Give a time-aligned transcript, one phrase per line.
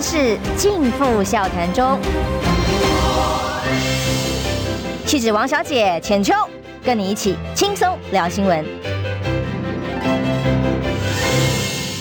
[0.00, 2.00] 万事尽付笑谈中。
[5.04, 6.32] 气质王小姐浅秋，
[6.82, 8.64] 跟你一起轻松聊新闻。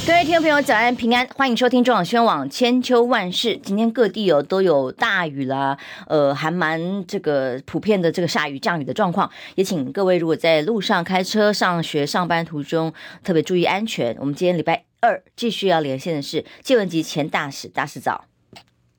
[0.08, 3.58] 各位听众朋友，早安平安，欢迎收听中广新闻网千秋万世。
[3.58, 5.78] 今天各地有都有大雨啦，
[6.08, 9.30] 呃，还蛮这个普遍的这个下雨降雨的状况。
[9.56, 12.94] 也请各位如果在路上开车、上学、上班途中，
[13.26, 14.16] 特别注意安全。
[14.22, 18.26] 我们今天礼拜二继续要连线的是介文吉前大使，大使早。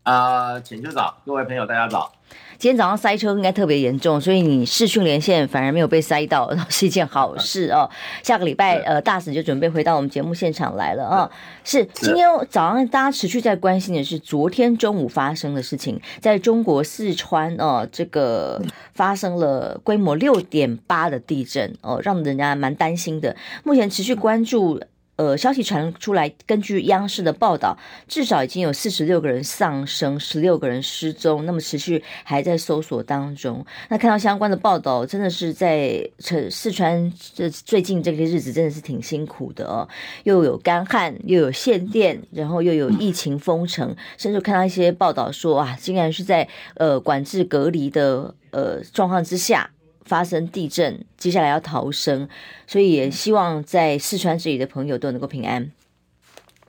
[0.03, 2.11] 啊、呃，浅秋早，各位朋友大家早。
[2.57, 7.89] 今天早上塞车应该特别严重，所以你视讯连线反而没有被塞到， 是一件好事哦。
[8.23, 11.31] 下个礼拜，呃，大使就准备回到我们节目现场来了啊、哦。
[11.65, 18.63] 是今天早上大家持续在关心的是昨天中午发生的事情，在中国四川哦，这个
[18.95, 23.37] 发生了规模六点八的地震哦，让人家蛮担心的。
[23.65, 24.80] 目前持续关注。
[25.20, 27.77] 呃，消息传出来，根据央视的报道，
[28.09, 33.62] 至少已经有四十六个人丧生，十六个人失踪，那么持续还在搜索当中。
[33.90, 36.09] 那看到相关的报道，真的是在
[36.51, 39.87] 四川这最近这些日子真的是挺辛苦的哦，
[40.24, 49.71] 又有干旱，又有限电，然后又有疫情封城，甚至看到一些报道说啊，竟然是在呃管制隔离的呃状况之下。
[50.11, 52.29] 发生地震，接下来要逃生，
[52.66, 55.71] 所以也希望在四川这里的朋友都能够平安。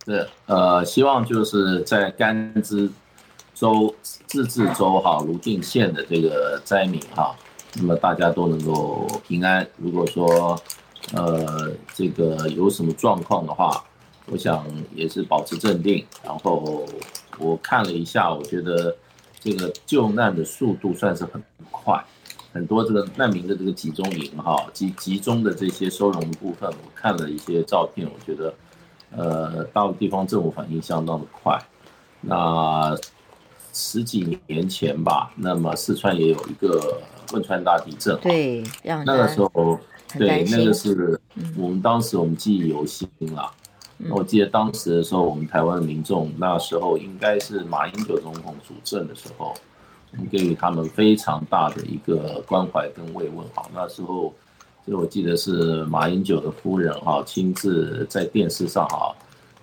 [0.05, 2.87] 是，呃，希望就是在甘孜
[3.55, 3.95] 州
[4.27, 7.35] 自治州哈泸定县的这个灾民哈，
[7.73, 9.67] 那么大家都能够平安。
[9.77, 10.55] 如果说
[11.13, 13.83] 呃这个有什么状况的话，
[14.27, 16.05] 我想也是保持镇定。
[16.23, 16.85] 然后
[17.39, 18.95] 我看了一下，我觉得
[19.39, 22.05] 这个救难的速度算是很快。
[22.53, 28.53] 很多这个难民的这个集中营哈，集集中的这些收容的部分，我看了一些照片，我觉得，
[29.11, 31.57] 呃，大陆地方政府反应相当的快。
[32.19, 32.93] 那
[33.73, 39.79] 十几年前吧，那么四川也有一个汶川大地震，对，那个时候，
[40.19, 41.19] 对，那个是
[41.57, 43.49] 我们当时我们记忆犹新了。
[43.97, 49.55] 那我记得当时的时候，我们台湾的民众那时候应该是马英九总统主政的时候。
[50.29, 54.33] 给予他们非常大的一个关怀跟慰问，哈，那时候，
[54.85, 59.15] 这我记得是马英九的夫人哈，亲自在电视上哈，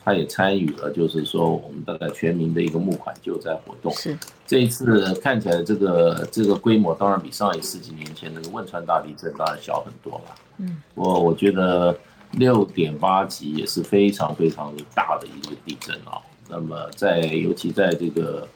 [0.02, 3.92] 他也参与了，就是说我们大概全民的一个募款救灾活动。
[3.92, 4.16] 是
[4.46, 10.34] 这一次看起来这个这个规模当然比上一十几年前那个汶川大地震当然小很多了。
[10.56, 11.94] 嗯，我我觉得
[12.32, 16.18] 六点八级也是非常非常大的一个地震啊。
[16.48, 18.48] 那么在尤其在这个。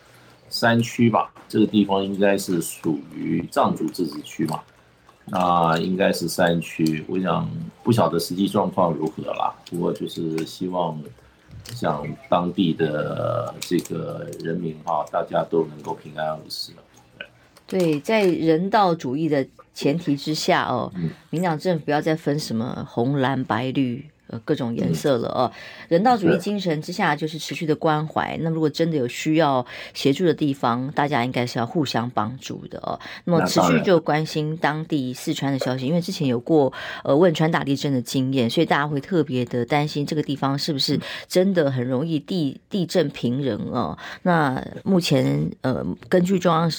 [0.53, 4.61] 山区吧，这个地方应该是属于藏族自治区嘛，
[5.25, 7.03] 那应该是山区。
[7.09, 7.49] 我想
[7.83, 10.97] 不晓得实际状况如何啦，不过就是希望
[11.75, 16.73] 像当地的这个人民哈，大家都能够平安无事。
[17.67, 20.93] 对，在人道主义的前提之下哦，
[21.31, 24.07] 民党政府不要再分什么红蓝白绿。
[24.41, 25.53] 各种颜色了哦，
[25.89, 28.37] 人道主义精神之下就是持续的关怀。
[28.41, 32.99] 那如果真的有需要协助的地方，大家应该是要互相帮助的哦。
[33.25, 36.73] 那么持续就关心当地四川的消息，因为之前有过
[37.05, 43.97] 呃汶川大地震的经验，所以大家会特别的担心这个地方是不是真的很容易地地震平人哦。
[44.23, 46.71] 那目前呃根据中央。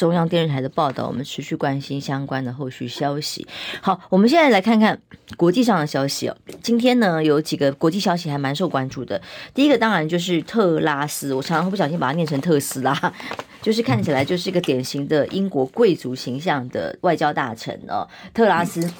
[0.00, 3.46] 中央电视台的报道，我们持续关心相关的后续消息。
[3.82, 4.98] 好，我们现在来看看
[5.36, 6.34] 国际上的消息哦。
[6.62, 9.20] 今天呢，有几个国际消息还蛮受关注的。
[9.52, 13.12] 第一个当然就是特拉斯，我常常不小心把它念成特斯拉，
[13.60, 18.08] 就是看起来就是一个典型的英国贵族形象的外交大臣哦。
[18.32, 18.90] 特拉斯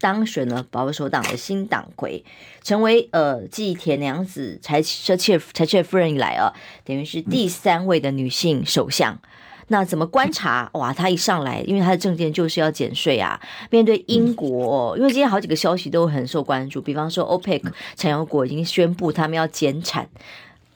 [0.00, 2.24] 当选了保守党的新党魁，
[2.64, 6.52] 成为呃继铁娘子柴切柴切夫人以来啊，
[6.84, 9.20] 等于是第三位的女性首相。
[9.68, 10.68] 那怎么观察？
[10.74, 13.40] 哇，他一上来，因为他的政见就是要减税啊。
[13.70, 17.62] 面对英国，因为今天好几个消息都很受关注，比方说 OPEC
[17.96, 20.08] 产油国已经宣布他们要减产。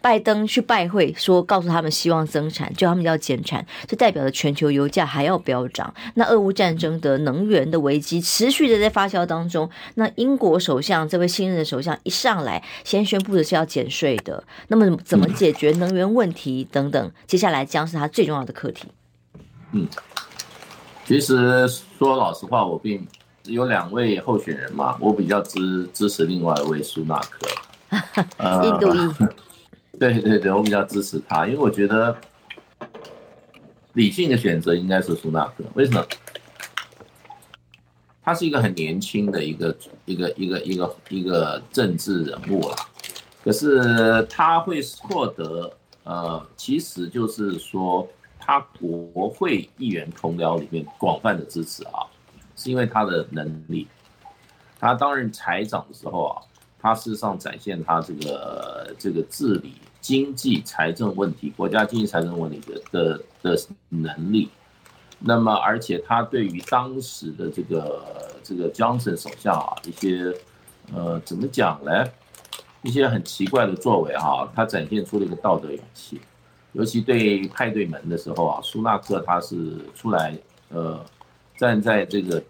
[0.06, 5.92] 拜登去拜会，说告诉他们希望增产，就他们要减产，这代表着全球油价还要飙涨。
[6.15, 9.69] 那俄乌战争的能源的危机持续的在发酵当中。
[9.97, 14.45] 那英国首相这位新任的首相一上来，先宣布的是要减税的。
[14.69, 18.86] 那么怎么解决能源问题等等，接下来将是他最重要的课题。
[19.72, 19.89] 嗯，
[21.04, 21.66] 其实
[21.98, 23.04] 说老实话，我并
[23.42, 29.35] 有两位候选人嘛，我比较支支持另外一位苏纳克， 印度裔。
[29.98, 32.16] 对对对，我比较支持他，因为我觉得
[33.95, 35.65] 理性的选择应该是苏纳克。
[35.75, 36.04] 为什么？
[38.22, 42.77] 他是一个很年轻的一个一个一个一个一个政治人物啦，
[43.45, 45.72] 可是他会获得
[46.03, 48.07] 呃，其实就是说
[48.41, 52.03] 他国会议员同僚里面广泛的支持啊，
[52.57, 53.87] 是因为他的能力。
[54.78, 56.43] 他担任财长的时候啊，
[56.86, 64.48] 他事实上展现他这个这个治理经济财政问题、国家经济财政问题的的的能力。
[65.18, 70.33] 那么，而且他对于当时的这个这个江省首相啊，一些
[70.94, 72.04] 呃怎么讲呢？
[72.83, 76.21] 一些很奇怪的作为哈，他展现出了一个道德勇气。
[76.72, 80.38] 尤其对派对门的时候啊，苏纳克他是出来
[80.68, 81.04] 呃
[81.56, 82.41] 站在这个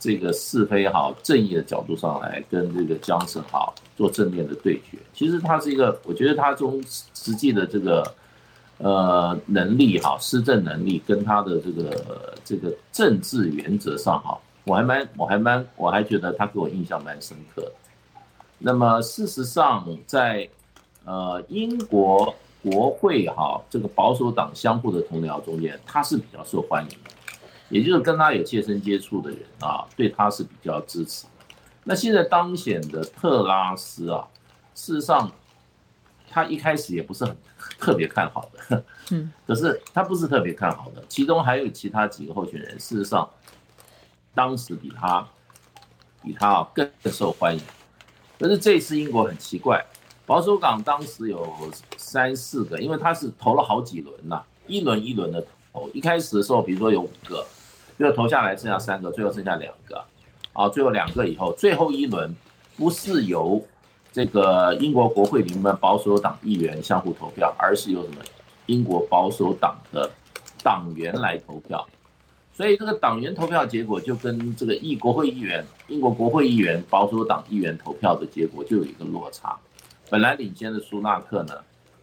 [0.00, 4.98] 这个是非哈正义的角度上来跟这个江省哈做正面的对决。
[5.12, 6.82] 其实他是一个，我觉得他从
[7.14, 8.14] 实际的这个。
[8.78, 17.72] 呃，能力哈，施政能力跟他的这个这个政治原则上哈，我还蛮我还蛮我还觉得他给我印象蛮深刻的。
[18.58, 20.48] 那么事实上，在
[21.04, 27.10] 呃英国国会哈这个保守党相互的同僚中间，他是比较受欢迎的，
[27.68, 31.26] 也就是跟他有切身接触的人啊，对他是比较支持。
[31.84, 34.26] 那现在当选的特拉斯啊，
[34.74, 35.30] 事实上。
[36.26, 37.36] 他一开始也不是很
[37.78, 43.30] 特别看好的， 嗯，可是他不是特别看好的，其中还有其他几个候选人，事实上，
[44.34, 45.24] 当时比他
[46.24, 47.62] 比他啊更受欢迎。
[48.36, 49.86] 可是这次英国很奇怪，
[50.26, 51.48] 保守党当时有
[51.96, 55.88] 三四个，因为他是投了好几轮呐，一轮一轮的投。
[55.90, 57.46] 一开始的时候，比如说有五个，
[57.96, 60.04] 最后投下来剩下三个，最后剩下两个，
[60.54, 62.34] 啊，最后两个以后，最后一轮
[62.78, 63.62] 不是由。
[64.14, 68.22] 这个英国国会里面保守党议员相互投票，而是由什么
[68.66, 70.08] 英国保守党的
[70.62, 71.84] 党员来投票，
[72.52, 79.58] 所以这个党员投票结果就跟这个议国会议员英国国会议员保守党议员投票的结果就有一个落差。
[80.08, 81.54] 本来领先的苏纳克呢，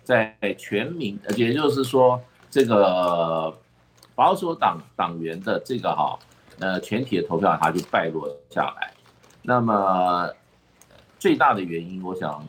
[0.03, 3.57] 在全民，也就是说这个
[4.13, 6.19] 保守党党员的这个哈
[6.61, 8.93] 呃全体的投票，他就败落下来。
[9.41, 10.29] 那么。
[11.19, 12.43] 最大的原因，我想，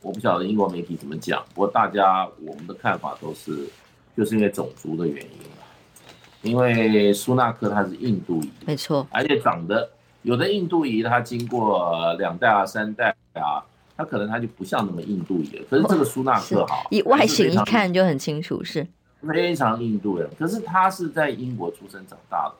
[0.00, 3.68] 我不晓得英国媒体怎么讲，不过大家我们的看法都是，
[4.16, 9.90] 就是因为种族的原因，因为苏纳克他是印度裔，没错，而且长得
[10.22, 13.62] 有的印度裔，他经过两代啊、三代啊，
[13.94, 15.64] 他可能他就不像那么印度裔了。
[15.68, 18.86] 可是这个苏纳克哈，以外形一看就很清楚是
[19.20, 22.54] 非常印度人，可是他是在英国出生长大的，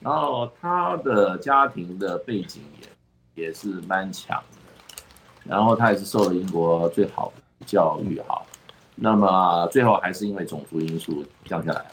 [0.00, 2.88] 然后他的家庭的背景也。
[3.36, 5.02] 也是蛮强的，
[5.42, 8.40] 然后他也是受了英国最好的教育哈，
[8.94, 11.84] 那么最后还是因为种族因素降下来，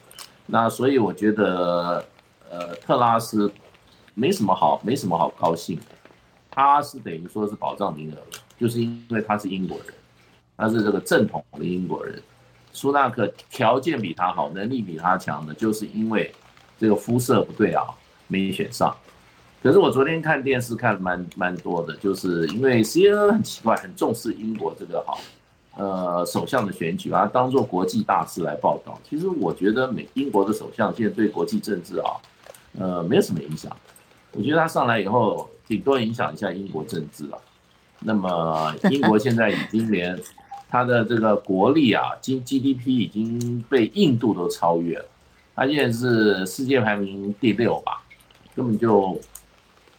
[0.46, 2.06] 那所以我觉得，
[2.48, 3.52] 呃，特拉斯
[4.14, 5.86] 没什么好，没什么好高兴的，
[6.52, 8.18] 他是等于说是保障名额，
[8.60, 9.88] 就是因为他是英国人，
[10.56, 12.22] 他是这个正统的英国人，
[12.72, 16.32] 苏纳克条件比他好，能力比他强的，就是因为
[16.82, 17.84] 这个肤色不对啊，
[18.28, 18.92] 没选上。
[19.62, 25.16] 可是我昨天看电视看蛮蛮多的，就是因为 CNN 很奇怪，很重视英国这个哈，
[25.78, 29.00] 呃，首相的选举，把它当做国际大事来报道。
[29.08, 32.10] 其实我觉得美英国的首相现在对国际政治啊，
[32.80, 33.72] 呃，没有什么影响。
[34.32, 37.38] 我觉得他上来以后，顶多影响一下英国政治啊。
[38.00, 40.20] 那么英国现在已经连
[40.70, 45.06] 他的这个国力啊，经 GDP 已经被印度都超越了，
[45.62, 48.02] 他现在是世界排名第六吧，
[48.56, 49.20] 根本就。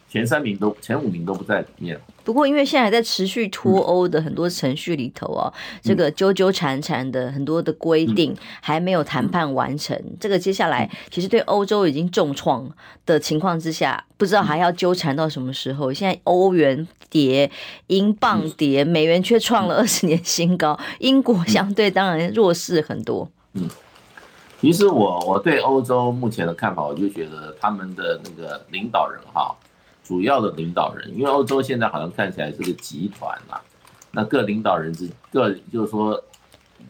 [0.09, 1.99] 前三名都前五名都不在里面。
[2.23, 9.97] 不过，因为现在还在持续脱欧的很多程序里头啊，嗯、这个纠纠缠缠的很多的规定还没有谈判完成。
[10.05, 12.71] 嗯、这个接下来其实对欧洲已经重创
[13.07, 15.91] 的情况之下，不知道还要纠缠到什么时候。
[15.91, 17.49] 现在欧元跌，
[17.87, 20.79] 英镑跌，美元却创了二十年新高。
[20.99, 23.27] 英国相对当然弱势很多。
[23.53, 23.67] 嗯，
[24.63, 29.53] 其实我我对欧洲目前的看法，我就觉得他们的那个领导人哈。
[30.05, 33.59] 主要的领导人，因为欧洲现在好像看起来是个集团嘛，
[34.11, 36.23] 那各领导人之各就是说，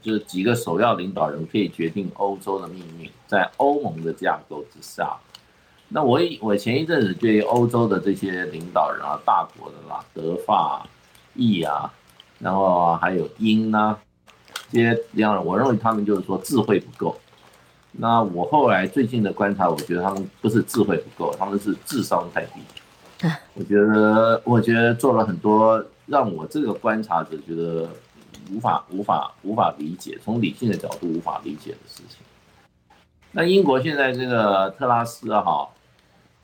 [0.03, 5.11] 就是几个首要领导人可以决定欧洲的命运，在欧盟的架构之下。
[5.89, 10.85] 那我我前一阵子对欧洲的这些领导人啊，大国的啦，德法
[11.33, 11.91] 意啊，
[12.37, 13.97] 然后还有英啊，
[14.71, 17.19] 这些领导人，我认为他们就是说智慧不够。
[17.93, 23.29] 那我后来最近的观察，我觉得他们不是智慧不够，他们是智商太低。
[23.53, 27.87] 我觉得，我觉得做了很多让我这个观察者觉得
[28.51, 32.17] 无法、无法、无法理解，从理性的角度无法理解的事情。
[33.31, 35.69] 那英国现在这个特拉斯哈，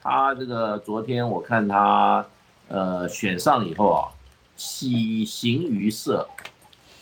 [0.01, 2.25] 他这个昨天我看他
[2.67, 4.07] 呃选上以后啊，
[4.55, 6.27] 喜形于色，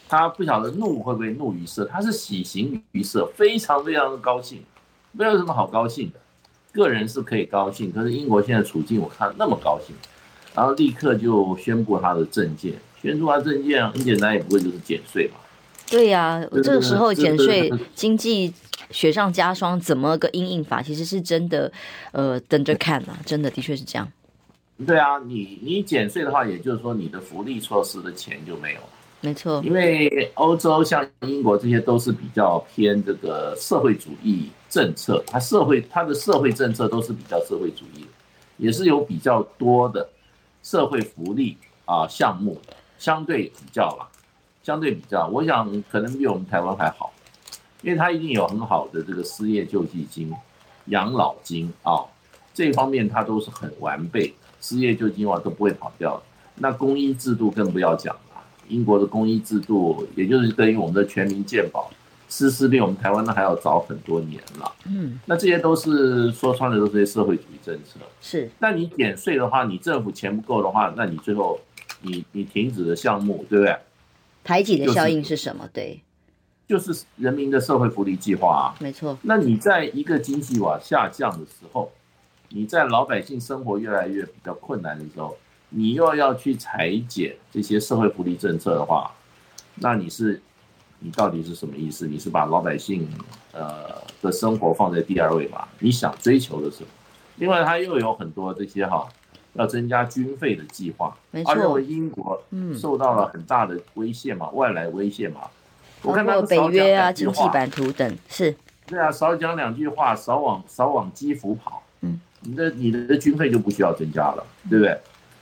[0.09, 4.63] 他不晓得怒会不会怒于色，他是喜形于色，非常非常的高兴，
[5.11, 6.19] 没有什么好高兴的。
[6.71, 9.95] 个人是可以高兴，可是英国现在处境我看那么高兴，
[10.53, 15.39] 然后立刻就宣布他的政见，宣布他政见很简单，也不过就是减税嘛。
[15.89, 18.53] 对呀、啊，这个时候减税，经济
[18.91, 20.81] 雪上加霜，怎么个因应法？
[20.81, 21.71] 其实是真的，
[22.11, 24.07] 呃，等着看啊，真的的确是这样。
[24.85, 28.87] 对啊，你你减税的话，也就是说你的福利措施的钱就没有了。
[29.19, 38.07] 没错，因为欧洲像英国这些都是比较偏这个社会主义政策，它社会它的社会政策都是比较社会主义的，
[38.57, 40.07] 也是有比较多的
[40.61, 42.61] 社会福利啊项目，
[42.99, 44.07] 相对比较啦，
[44.63, 47.11] 相对比较，我想可能比我们台湾还好，
[47.81, 50.31] 因为它一定有很好的这个失业救济金、
[50.85, 52.05] 养老金啊
[52.53, 54.31] 这方面它都是很完备，
[54.61, 56.21] 失业救济金的话都不会跑掉，
[56.55, 58.15] 那公益制度更不要讲。
[58.67, 61.89] 英国的公益制度，也就是对于我们的全民健保，
[62.29, 64.71] 实施比我们台湾的还要早很多年了。
[64.85, 67.99] 嗯，那这些都是说穿了都是些社会主义政策。
[68.21, 71.59] 是，那你减税的话，你政府钱不够的话，那你最后
[72.01, 73.77] 你你停止的项目，对不对？
[74.43, 75.63] 排挤的效应是什么？
[75.63, 76.01] 就是、对，
[76.67, 78.75] 就是人民的社会福利计划啊。
[78.79, 79.17] 没错。
[79.21, 81.91] 那你在一个经济往下降的时候，
[82.49, 85.37] 你在老百姓生活越来越比较困难的时候。
[85.69, 89.11] 你又要去裁减这些社会福利政策的话，
[89.75, 90.41] 那你是，
[90.99, 92.07] 你到底是什么意思？
[92.07, 93.07] 你是把老百姓
[93.51, 95.67] 呃的生活放在第二位吗？
[95.79, 96.89] 你想追求的是什么？
[97.35, 99.07] 另外，他又有很多这些哈，
[99.53, 102.41] 要增加军费的计划，他认为英国
[102.79, 105.41] 受到了很大的威胁嘛，外来威胁嘛。
[106.01, 108.55] 我看到北约啊，经济版图等是。
[108.85, 114.97] 对啊，少讲两句话，少往少往基辅跑，嗯，你的你的军费就不需要增加了，对不对？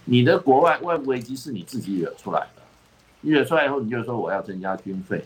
[0.06, 2.62] 你的国外外部危机是你自己惹出来的，
[3.22, 5.24] 你惹出来以后，你就说我要增加军费，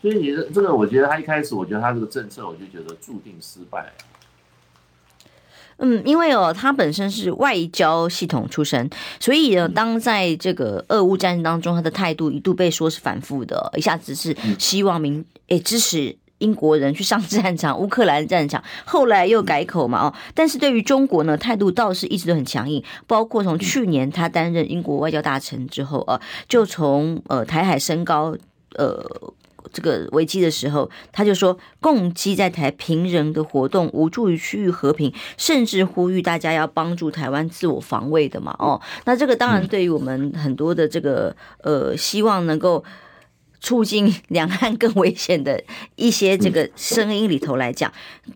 [0.00, 3.92] 所以你的这个，我觉得他一开始，我觉得他这个政策，我就觉得注定失败。
[5.78, 16.16] 嗯，因为哦，他本身是外交系统出身，所以呢，当在这个俄乌战争当中，他的态度一度被说是反复的，一下子是希望民诶支持。
[16.38, 28.36] 英国人去上战场， 乌克兰战场，后来又改口嘛哦，但是对于中国呢，态度倒是一直都很强硬，包括从去年他担任英国外交大臣之后啊，就从呃台海升高
[28.76, 29.04] 呃
[29.72, 42.84] 这个危机的时候，他就说共机在台平人的活动无助于区域和平，甚至呼吁大家要帮助台湾自我防卫的嘛哦，那这个当然对于我们很多的这个呃希望能够。
[43.64, 45.64] 促进两岸更危险的
[45.96, 47.90] 一些这个声音里头来讲，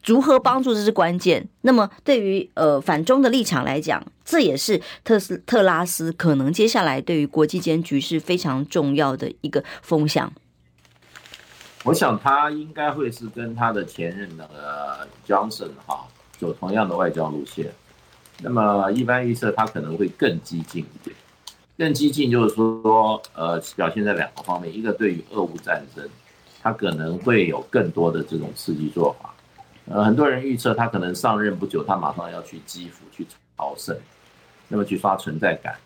[0.06, 1.46] 如何帮助这是关键。
[1.60, 10.32] 那么对于呃反中的立场来讲，这也是特斯特拉斯可能接下来对于国际间局势非常重要的一个风向。
[11.84, 16.06] 我想他应该会是跟他的前任那个 Johnson 哈
[16.38, 17.70] 走同样的外交路线。
[18.40, 21.14] 那么一般预测他可能会更激进一点。
[21.78, 26.04] 更激进就是说，呃，表现在两个方面，一个对于俄乌战争，
[26.60, 29.32] 他可能会有更多的这种刺激做法。
[29.86, 33.24] 呃，很多人预测他可能上任不久，他马上要去基辅去
[33.56, 33.96] 朝圣，
[34.66, 35.76] 那么去刷存在感，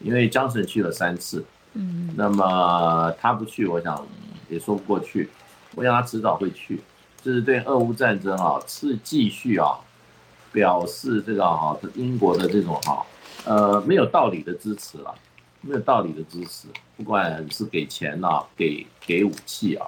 [0.00, 4.04] 因为江省去了三次，嗯，那么他不去，我想
[4.48, 5.30] 也说不过去，
[5.76, 6.80] 我想他迟早会去，
[7.22, 9.78] 就是对俄乌战争啊，是继续啊，
[10.50, 13.06] 表示这个哈，英国的这种哈，
[13.44, 15.14] 呃，没有道理的支持了。
[15.62, 19.86] 没有道理的支持，不管是给钱呐、啊，给给武器啊，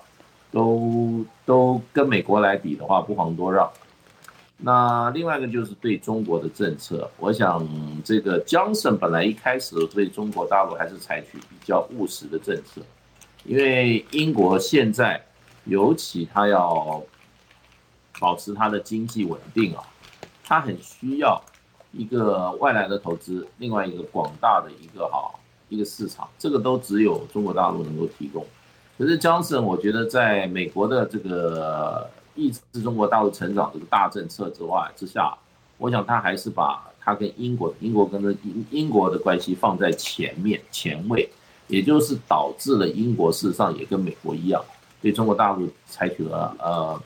[0.51, 3.71] 都都跟美国来比的话不遑多让。
[4.57, 7.65] 那另外一个就是对中国的政策，我想
[8.05, 12.81] 这个江森本来一开始对中国大陆还是采取比较务实的政策，
[13.45, 15.25] 因为英国现在
[15.67, 17.01] 尤其他要
[18.19, 19.83] 保持他的经济稳定啊，
[20.43, 21.41] 他很需要
[21.93, 25.33] 一个外来的投资，另外一个广大的一个哈。
[25.69, 28.45] 一个市场，这个都只有中国大陆能够提供。
[28.97, 35.33] 可是江森，我觉得在美国的这个抑制中国大陆成长这个大政策之外之下，
[35.77, 41.29] 我想他还是把他跟英国、英国跟英英国的关系放在前面前位，
[41.69, 44.63] 也就是导致了英国事实上也跟美国一样，
[45.01, 47.01] 对中国大陆采取了呃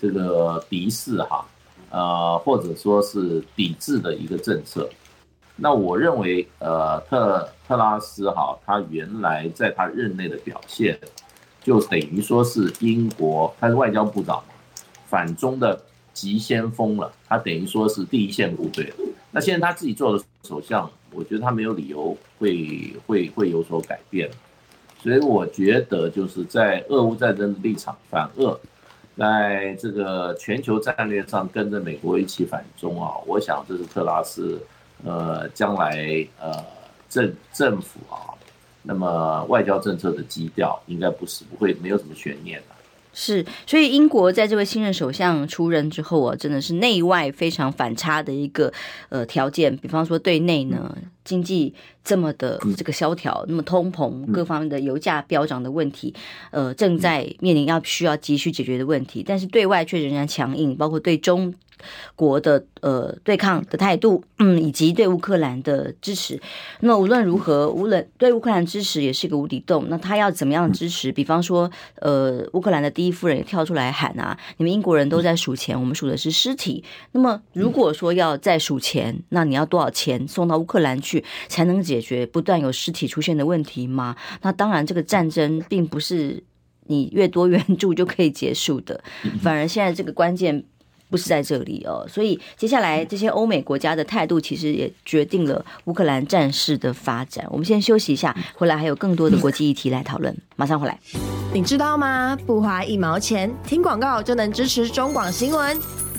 [0.00, 1.46] 这个敌视哈，
[1.90, 4.88] 呃或者说是抵制的一个政策。
[5.60, 10.96] 那我认为，呃，特特拉斯哈，他原来在他任内的表现，
[11.60, 14.54] 就等于说是英国，他是外交部长嘛，
[15.06, 15.80] 反中的
[16.14, 18.92] 急先锋了，他等于说是第一线部队。
[19.32, 24.30] 那现在他自己做的首相，我觉得他没有理由会会会有所改变。
[25.02, 28.58] 所以我觉得就是在俄乌战争的立场反俄，
[29.16, 34.60] 在这个全球战略上跟着美国一起反中啊，我想这是特拉斯
[35.04, 36.64] 呃将来呃
[37.08, 38.34] 政政府啊，
[38.82, 42.74] 那么外交政策的基调应该不是不会没有什么悬念的。
[43.14, 48.72] 是，所以英国在这位新任首相出任之后啊，真的是内外非常反差的一个
[49.08, 49.76] 呃条件。
[49.78, 51.74] 比方说对内呢，经济
[52.08, 56.14] 这么的这个萧条，那么通膨各方面的油价飙涨的问题，
[56.50, 61.54] 呃，正在面临要需要急需解决的问题，但是对外却仍然强硬，包括对中。
[62.16, 66.40] 国的呃对抗的态度，嗯，以及对乌克兰的支持。
[66.80, 69.86] 那么无论如何，无论对乌克兰支持也是一个无底洞。
[69.88, 71.12] 那他要怎么样支持？
[71.12, 76.82] 比方说，呃，乌克兰的第一夫人也跳出来喊啊，你们英国人都在数钱，我们数的是尸体。
[77.12, 84.16] 那么如果说要再数钱，那你要多少钱送到乌克兰去才能解决不断有尸体出现的问题吗？
[84.42, 86.42] 那当然，这个战争并不是
[86.86, 89.00] 你越多援助就可以结束的，
[89.42, 90.64] 反而现在这个关键。
[91.10, 97.46] 不是在这里哦，所以接下来这些欧美国家的态度，其实也决定了乌克兰战事的发展。
[97.48, 100.36] 我们先休息一下，回来还有更多的国际议题来讨论。
[100.56, 101.00] 马上回来。
[101.54, 102.36] 你知道吗？
[102.46, 106.07] 不花一毛钱，听广告就能支持中广新闻。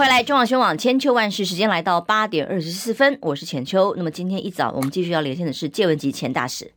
[0.00, 3.94] 回来，中广新闻网千秋万世，时间来到八点二十四分，我是浅秋。
[3.98, 6.72] 那么今天一早，我们继续要连线的是介文吉钱大使。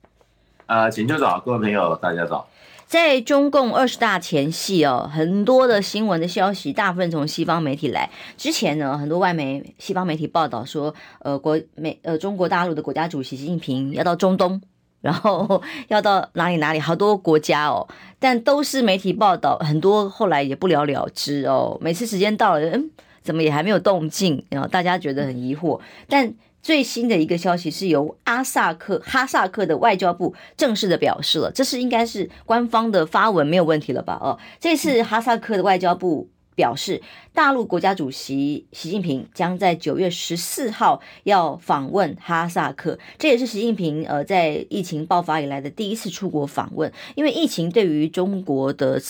[0.65, 2.45] 呃，浅秋早，各位朋友，大家早。
[2.85, 8.09] 在中共二十大前夕哦，很多的新闻的消息，大部分从西方媒体来。
[8.35, 14.61] 之前呢，很多外媒、西方媒体报道说，呃，国美呃中国大陆的国家主席习近平要到中东，
[14.99, 17.87] 然后要到哪里哪里，好多国家哦，
[18.19, 21.77] 但都是媒体报道，很多后来也不了了之哦。
[21.79, 22.89] 每次时间到了，嗯，
[23.23, 26.35] 怎么也还没有动静，然后大家觉得很疑惑，但。
[26.63, 34.17] 最新的一个消息是由阿萨克哈萨克的外交部正式的表示了，这是应该是官方的发文没有问题了吧？
[34.21, 37.01] 哦，这次哈萨克的外交部表示，
[37.33, 49.01] 大陆国家主席习近平将在九月十四号要访问哈萨克，这也是习近平呃在疫情爆发以来的第一次出国访问，因为疫情对于中国的。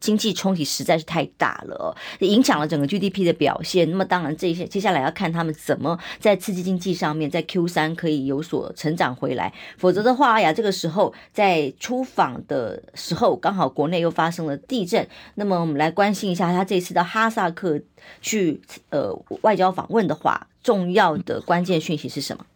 [0.00, 3.88] 经济冲击实在是太大了，影响了整个 GDP 的表现。
[3.90, 9.52] 那么当然，这些接下来要看他们怎么在刺激经济上面，在 Q 三可以有所成长回来。
[9.76, 15.06] 否则的话呀，这个时候在出访的时候，刚好国内又发生了地震。
[15.34, 17.80] 那么我们来关心一下，他这次到哈萨克
[18.22, 22.46] 去呃外交访问的话，重要的关键讯息是什么？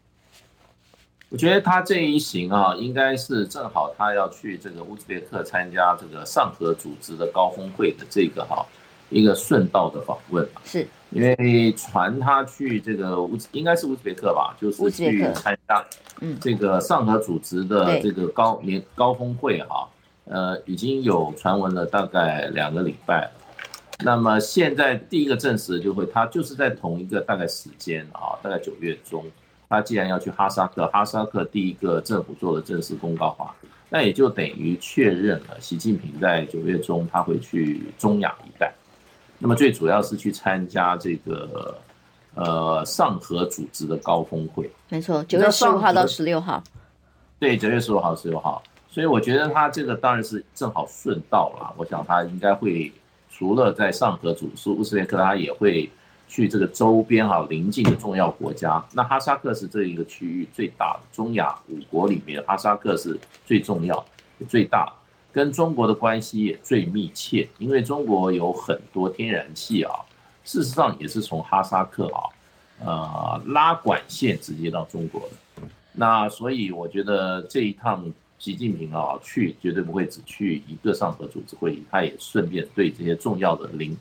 [1.35, 8.65] 我觉得他这一行啊，应该是正好他要去这个乌兹别克参加这个上合组织的高峰会的这个哈
[9.11, 15.85] 一个顺道的访问，是因为传他去这个乌应该是乌兹别克吧，就是去参加
[16.21, 19.89] 嗯这个上合组织的这个高年高峰会哈，
[20.27, 23.33] 呃已经有传闻了大概两个礼拜了，
[24.05, 29.25] 那么现在第一个证实就会他就是在同一个大概时间啊，大概九月中。
[29.69, 33.55] 他既然要去哈萨克，哈萨克第一个政府做了正式公告话，
[33.89, 38.73] 那也就等于确认了习近平在九月中他会去中亚一带，
[39.39, 41.77] 那么最主要是去参加这个
[42.35, 44.71] 呃上合组织的高峰会。
[44.91, 46.63] 没错，九月十五号到十六号。
[47.39, 48.63] 对，九月十五号、十六号。
[48.89, 51.75] 所以我觉得他这个当然是正好顺道了。
[51.77, 52.93] 我想他应该会
[53.31, 55.91] 除了在上合组织乌兹别克，他也会。
[56.35, 63.17] 去这个周边哈邻近的重要国家，那哈萨克是这一个区域最大的中亚五国里面，哈萨克是
[63.47, 64.05] 最重要、
[64.49, 64.93] 最大，
[65.33, 69.93] 跟中国的关系也最密切，因为中国有很多天然气啊，
[70.45, 72.21] 事实上也是从哈萨克啊，
[72.85, 75.63] 呃拉管线直接到中国的。
[75.93, 83.97] 那所以我觉得这一趟习近平啊去绝对不会只去一个上合组织会议，他也顺便对这些重要的邻。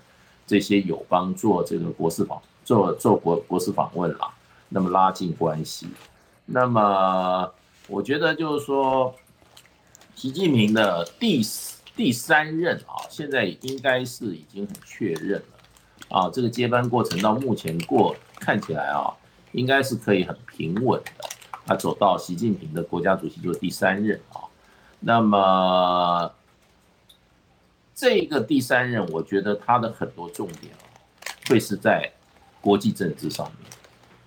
[0.53, 4.31] 这些友邦做这个国事访，做做国国事访问啦，
[4.69, 5.87] 那么拉近关系。
[6.45, 7.51] 那么
[7.87, 9.15] 我觉得就是说，
[10.13, 11.41] 习近平的第
[11.95, 16.29] 第三任啊，现在应该是已经很确认了啊。
[16.29, 19.11] 这个接班过程到目前过看起来啊，
[19.53, 21.27] 应该是可以很平稳的。
[21.65, 24.45] 他走到习近平的国家主席做第三任啊，
[24.99, 26.31] 那么。
[27.95, 30.81] 这个第三任，我觉得他的很多重点啊
[31.47, 32.11] 会是在
[32.59, 33.69] 国际政治上面，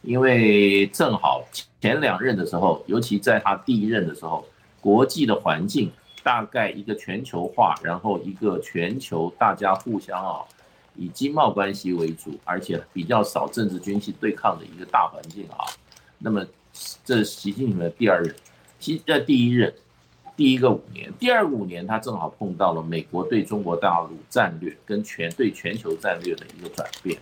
[0.02, 1.44] 因为正好
[1.80, 4.46] 前两任的时候，尤其在他第一任的时候，
[4.80, 5.90] 国际的环境
[6.22, 10.44] 大概一个全球化，然后一个全球大家互相啊
[10.94, 15.64] 以经贸关系为主，而且比较少政治军事对抗的一个大环境啊。
[16.18, 16.46] 那么
[17.04, 18.34] 这是习近平的第二任，
[18.78, 19.74] 习在第一任。
[20.36, 27.18] 第一个五年，第二个五年，他正好碰到了美国对中国大陆战略跟全对全球战略的一个转变，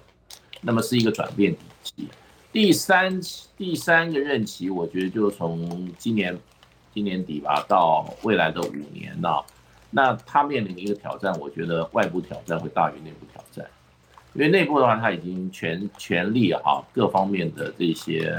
[0.61, 2.09] 那么是一个转变期。
[2.51, 3.21] 第三
[3.57, 6.37] 第三个任期，我觉得就从今年
[6.93, 9.29] 今年底吧到未来的五年呢，
[9.91, 13.65] 那他面临一个挑战，我觉得外部挑战会大于内部挑战，
[14.33, 18.37] 因为内部的话他已经全全力哈各方面的这些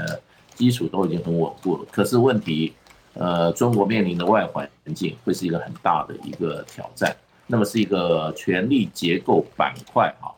[0.54, 2.74] 基础都已经很稳固了，可是问题。
[3.18, 10.28] 呃，中国面临的外环境会是一个很大的一个挑战，那么是一个权力结构板块啊，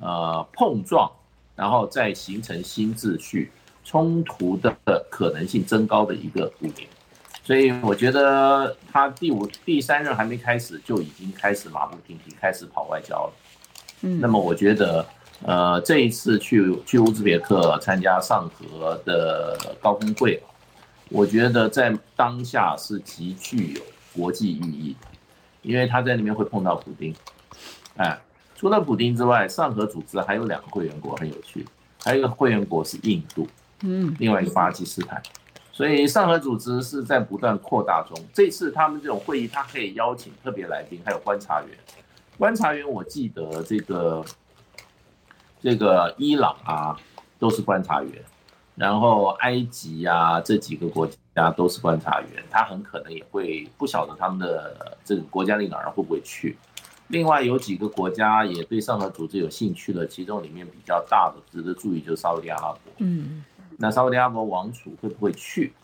[0.00, 1.10] 呃碰撞，
[1.54, 3.52] 然后再形成新秩序
[3.84, 4.74] 冲突的
[5.10, 6.88] 可能性增高的一个五年，
[7.44, 13.32] 所以我觉得他第五第三任还没开始就已经开始马不停蹄开始跑外交了，
[14.00, 15.04] 嗯，那么我觉得
[15.44, 20.42] 呃这一次去去乌兹别克参加上合的高峰会。
[21.12, 23.82] 我觉得在当下是极具有
[24.14, 24.96] 国际意义，
[25.60, 27.14] 因为他在那边会碰到普丁，
[27.96, 28.18] 哎，
[28.56, 31.66] 除了普丁之外，上合组织还有两个会员国很有趣，
[32.02, 33.46] 还有一个会员国是印度，
[33.82, 35.22] 嗯，另外一个巴基斯坦，
[35.70, 38.18] 所以上合组织是在不断扩大中。
[38.32, 41.70] 这次他们这种会议，他可以邀请特别来宾，还有观察员。
[42.38, 44.24] 观察员，我记得这个
[45.60, 46.98] 这个伊朗啊，
[47.38, 48.12] 都是观察员。
[48.74, 56.56] 然后埃及呀、啊，这几个国家都是观察员，他很可能也会不晓得他们的这个国家领导人会不会去。
[57.08, 62.80] 另外有几个国家也对上合组织有兴趣的，其中里面比较大的值得注意就是沙乌地阿拉伯。
[62.98, 63.44] 嗯，
[63.76, 65.74] 那沙乌地阿拉伯王储会不会去？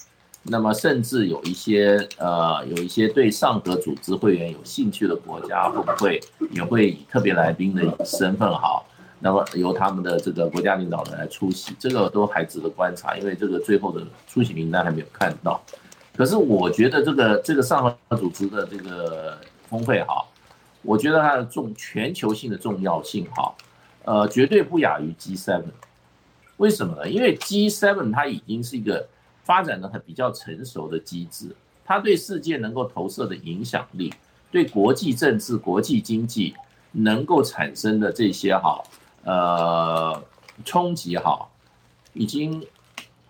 [0.45, 6.19] 那么甚至有一些呃有一些对上合组织会员有兴趣的国家，会不会
[6.51, 8.83] 也会以特别来宾的身份哈？
[9.21, 15.61] 那么由他们的这个国家领导人来出席，这个都还值得观察，因为这个最后的出席名单还没有看到。
[16.17, 20.25] 可是我觉得这个这个上合组织的这个峰会哈，
[20.83, 23.55] 我觉得它的重全球性的重要性哈，
[24.05, 25.63] 呃，绝对不亚于 G7。
[26.57, 27.09] 为什么呢？
[27.09, 29.07] 因为 G7 它已经是一个
[29.45, 31.55] 发展的很比较成熟的机制，
[31.85, 34.13] 它对世界能够投射的影响力，
[34.51, 36.55] 对国际政治、国际经济
[36.93, 38.81] 能够产生的这些哈。
[39.29, 40.25] 呃，
[40.65, 41.47] 冲击哈，
[42.15, 42.67] 已经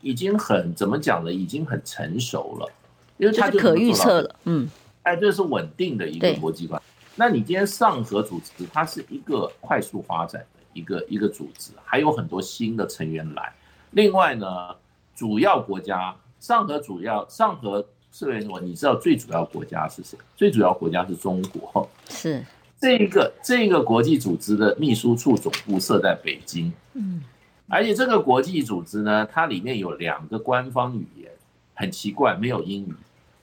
[0.01, 1.33] 已经很怎么讲呢？
[1.33, 2.71] 已经很成熟了，
[3.17, 4.37] 因为它就可预测了。
[4.45, 4.71] 嗯，
[5.03, 6.81] 哎，这是稳定的一个国际观。
[7.17, 13.53] 那你今天上合组织，它是一个快速发展的一个一个组织，还有很多新的成员来。
[13.91, 14.77] 另外呢，
[15.17, 18.61] 主要国家上合主要上合是为什么？
[18.61, 20.17] 你知道最主要国家是谁？
[20.37, 21.89] 最主要国家是中国。
[22.09, 22.47] 是。
[22.81, 27.23] 这个这个国际组织的秘书处总部设在北京，嗯，
[27.67, 31.29] 而且这个国际组织呢，它里面有两个官方语言，
[31.75, 32.95] 很奇怪，没有英语，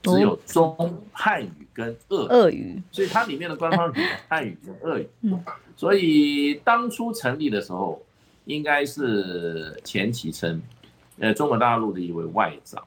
[0.04, 5.44] 只有中汉语跟俄俄语，所以它里面的官方语言汉语跟俄语，嗯，
[5.76, 8.02] 所以当初成立的时候，
[8.46, 10.62] 应该是钱其琛，
[11.20, 12.82] 呃，中国大陆的一位外长，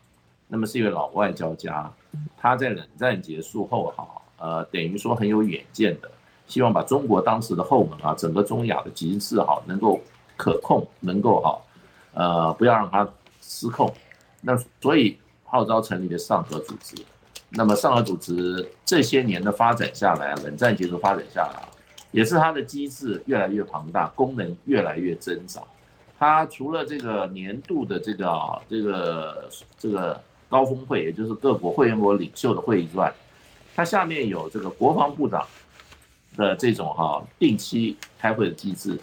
[0.47, 1.93] 那么是一位老外交家，
[2.39, 4.09] 他在冷战结束后哈，
[4.39, 6.11] 呃，等于说很有远见的。
[6.49, 10.01] 希望把中国当时的后门啊，整个中亚的局势好，能够
[10.35, 11.59] 可控，能够哈，
[12.15, 13.07] 呃，不要让它
[13.43, 13.93] 失控。
[14.41, 16.97] 那所以号召成立的上合组织。
[17.51, 21.63] 那么上合组织这些年的发展下来，冷战结束发展下来，
[22.13, 25.63] 也是它的机制越来越庞大，功能越来越增长。
[26.19, 33.13] 它除了这个年度的这个啊这个这个高峰会，也就是各国会员国领袖的会议之外，
[33.77, 35.47] 它下面有这个国防部长。
[36.39, 38.97] 的这种哈定期开会的机制，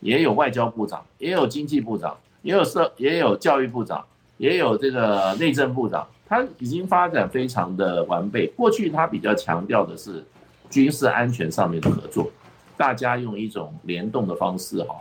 [0.00, 4.04] 也有外交部长，也有经济部长，也有社，也有教育部长，
[4.36, 8.46] 也有这个内政部长，他已经发展非常的完备。
[8.48, 10.22] 过去他比较强调的是
[10.68, 12.30] 军事安全上面的合作，
[12.76, 14.96] 大家用一种联动的方式哈，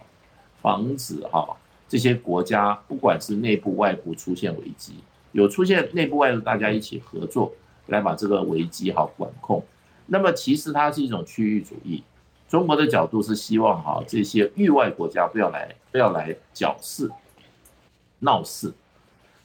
[0.61, 1.45] 防止哈
[1.89, 4.95] 这些国家不管是内部外部出现危机，
[5.33, 7.51] 有出现内部外部大家一起合作
[7.87, 9.61] 来把这个危机好管控。
[10.13, 12.03] 那么其实它是一种区域主义，
[12.49, 17.09] 中国的角度是希望哈这些域外国家不要来不要来搅事、
[18.19, 18.73] 闹事。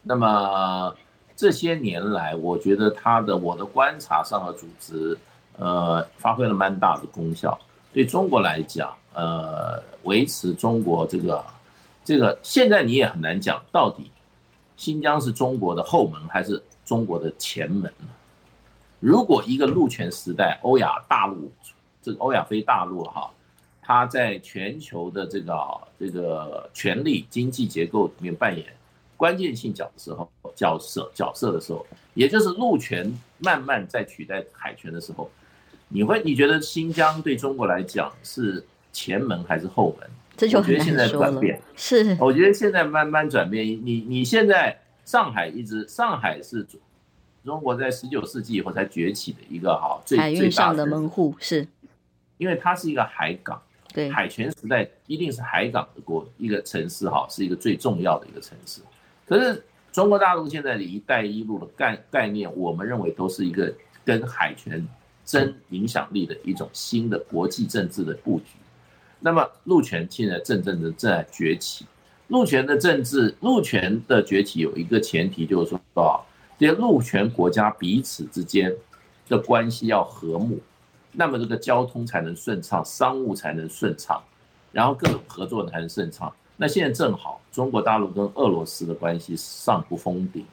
[0.02, 0.92] 那么
[1.36, 5.16] 这些年来，我觉得他的我的观察上的组织，
[5.56, 7.56] 呃，发挥了蛮大的功效。
[7.92, 11.44] 对中国来讲，呃，维持中国这个
[12.04, 14.10] 这个，现在你也很难讲到底
[14.76, 17.92] 新疆是中国的后门还是中国的前门。
[18.98, 21.52] 如果一个陆权时代，欧亚大陆，
[22.02, 23.30] 这个欧亚非大陆哈，
[23.82, 28.64] 它在全球的这个这个权力经济结构里面扮演
[29.14, 35.30] 关键性角色后角色角色的时候，也就是陆权慢慢在取代海权的时候，
[35.88, 40.08] 你会你觉得新疆对中国来讲是前门还是后门？
[40.38, 41.42] 这就很难说了。
[41.76, 43.66] 是，我觉得现在慢慢转变。
[43.66, 46.66] 你你现在上海一直上海是。
[47.46, 51.64] 中国在十九世纪以后才崛起的一个哈最海运上的门户是，
[52.38, 53.62] 因为它是一个海港，
[53.94, 58.80] 对海权时代一定是海港的国一个城市哈，是一个最重要的一个城市。
[59.24, 63.72] 可是中国大陆现在的一带一路的概概念，我们认为都是一个
[64.04, 64.84] 跟海权
[65.24, 68.56] 争影响力的一种新的国际政治的布局。
[69.20, 71.86] 那么陆权现在正正的正在崛起，
[72.26, 76.18] 陆权的政治陆权的崛起有一个前提就是说啊。
[76.58, 78.74] 这些陆权国家彼此之间
[79.28, 80.58] 的关系要和睦，
[81.12, 84.22] 那么这个交通才能顺畅，商务才能顺畅，
[84.72, 86.32] 然后各种合作才能顺畅。
[86.56, 90.46] 那现在正好，中国大陆跟俄罗斯的关系上不封顶，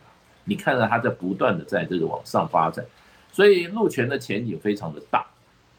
[0.44, 2.86] 你看到它在不断的在这个往上发展，
[3.32, 5.26] 所以陆权的前景非常的大。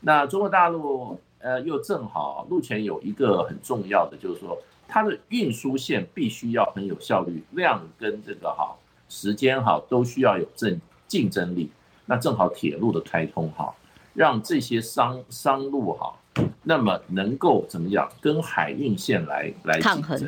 [0.00, 4.56] 那中国大陆呃又正好陆权有一个很重要的，就是说
[4.88, 8.74] 它的运输线必须要很有效率，量跟这个哈。
[9.08, 11.70] 时间哈都需要有竞竞争力，
[12.06, 13.74] 那正好铁路的开通哈，
[14.14, 16.14] 让这些商商路哈，
[16.62, 20.20] 那么能够怎么讲跟海运线来来抗衡？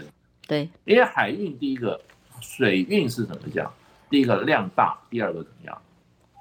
[0.47, 2.01] 对，因为海运第一个
[2.41, 3.73] 水运是怎么讲？
[4.09, 5.77] 第一个量大，第二个怎么样？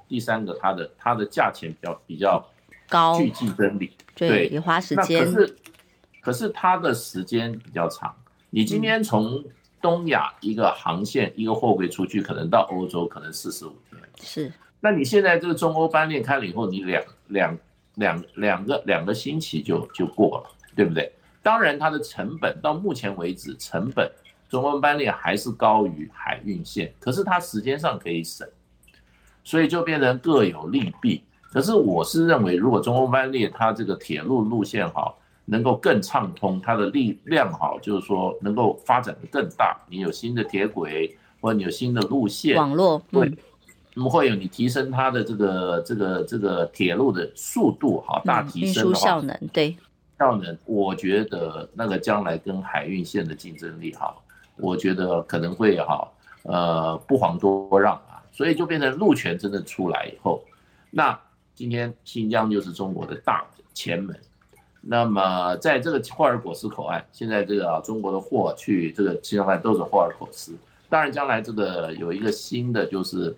[0.08, 2.48] 第三个它的它的价钱比较比较
[2.88, 5.26] 高，具竞争力，对，也花时间。
[5.26, 5.56] 可是
[6.22, 8.16] 可是它的时间比较长，
[8.52, 9.44] 你今天从
[9.86, 14.02] 东亚一个航线，一个货柜出去，可能到欧洲可能四十五天。
[14.20, 17.56] 是，那你现在这个中欧班列开了以后，你两两
[17.94, 21.14] 两两个两个星期就就过了，对不对？
[21.44, 24.12] 当然，它的成本到目前为止，成本
[24.50, 28.48] 中欧班列还是高于海运线，可是它时间上可以省，
[29.44, 31.24] 所以就变成各有利弊。
[31.54, 35.20] 可是我是认为，如果中欧班列它这个铁路路线好。
[35.46, 39.78] 能够更畅通，它的力量好，就是说能够发展的更大。
[39.88, 43.32] 你有新的铁轨，或者你有新的路线网络，对，
[43.94, 49.78] 那么会有你提升它的这个这个这个铁路的速度，好大提升的效能，对，
[50.18, 54.16] 效能，我觉得那个将来跟海运线的竞争力哈，
[54.58, 56.12] 我觉得可能会哈，
[56.44, 58.24] 呃，不遑多让啊。
[58.32, 60.44] 所以就变成路权真的出来以后，
[60.92, 61.18] 那
[61.54, 64.20] 今天新疆就是中国的大前门。
[64.88, 70.56] 那么，在这个霍尔果斯口岸，现在这个啊，中国的货去这个新疆口岸都是霍尔果斯。
[70.88, 73.36] 当然，将来这个有一个新的，就是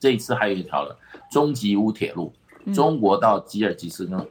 [0.00, 0.98] 这一次还有一条了，
[1.30, 2.32] 中吉乌铁路，
[2.74, 4.26] 中国到吉尔吉斯跟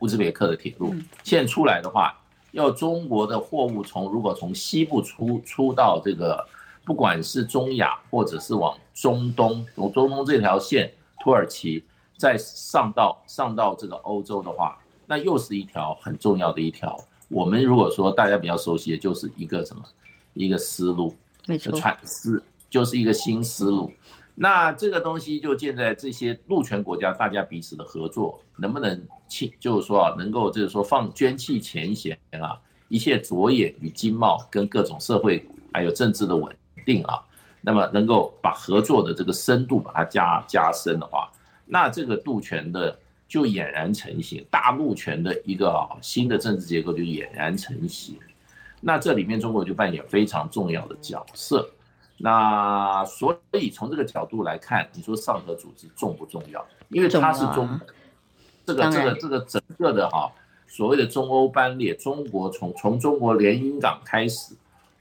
[0.00, 2.12] 乌兹别克的铁路，现在出来的话，
[2.50, 6.44] 要中国的货物从如果从西部出出到这个，
[6.84, 11.84] 不管是中亚或者是往中东，从中东这条线，土耳其
[12.16, 14.76] 再上到上到这个欧洲的话。
[15.06, 16.98] 那又是一条很重要的一条。
[17.28, 19.82] 我们如果说大家比较熟悉的，就是一个什么，
[20.34, 21.14] 一个思路，
[21.46, 23.90] 没错，传思就是一个新思路。
[24.34, 37.18] 那这个东西就建在这些陆权国家，大家彼此的合作能不能去，就是说啊，能够就是说放捐弃前嫌啊，一切着眼于经贸跟各种社会还有政治的稳定啊，
[37.62, 41.30] 那么能够把合作的这个深度把它加加深的话，
[41.64, 42.98] 那这个陆权的。
[43.32, 48.18] 就俨然成型，大陆权的一个新的政治结构就俨然成型。
[48.78, 51.66] 那这里面中国就扮演非常重要的角色。
[52.18, 56.62] 那所以从这个角度来看，你说上合组织重不重要？
[56.90, 57.80] 因为它是中，
[58.66, 60.30] 这个这个这个整个的哈
[60.68, 64.54] 所谓的中欧班列，中国从从中国连云港开始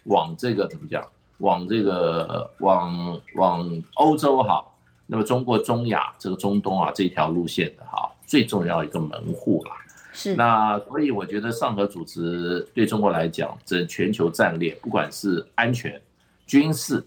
[0.05, 1.05] 往这个怎么讲？
[1.39, 4.63] 往这个往往欧洲哈，
[5.05, 8.09] 那么中国中亚这个中东啊这条路线的哈。
[8.31, 9.71] 最重要一个门户了，
[10.13, 16.01] 是那，所以我觉得上合组织对中国来讲，整全球战略，不管是安全、
[16.47, 17.03] 军事、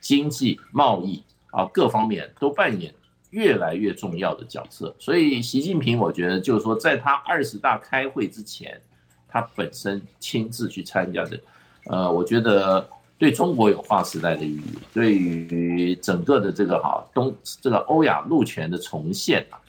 [0.00, 2.92] 经济、贸易啊各方面，都扮演
[3.30, 4.92] 越来越重要的角色。
[4.98, 8.80] 所以习近平，我觉得就是说，在他二十大开会之前，
[9.28, 11.40] 他本身亲自去参加的，
[11.84, 12.84] 呃，我觉得
[13.16, 19.62] 对中国有划时代的意义，对于整个的这个哈东这个欧亚陆权的重现啊。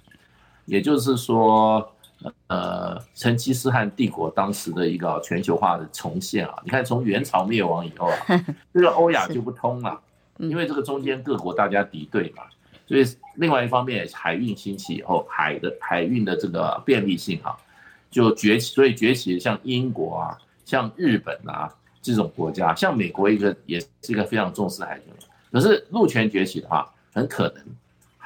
[0.67, 1.91] 也就是说，
[2.47, 6.55] 呃成吉思汗帝国当时的一个全球化的重现啊。
[6.63, 8.17] 你看从元朝灭亡以后啊，
[8.73, 9.99] 这个欧亚就不通了，
[10.37, 12.43] 因为这个中间各国大家敌对嘛。
[12.85, 17.57] 所以另外一方面，海运兴起以后，海的海运的这个便利性哈、啊，
[18.11, 18.73] 就崛起。
[18.73, 25.13] 所以崛起像英国啊，像日本啊这种国家，像美国一个也是一个非常重视海军。
[25.49, 27.63] 可是陆权崛起的话，很可能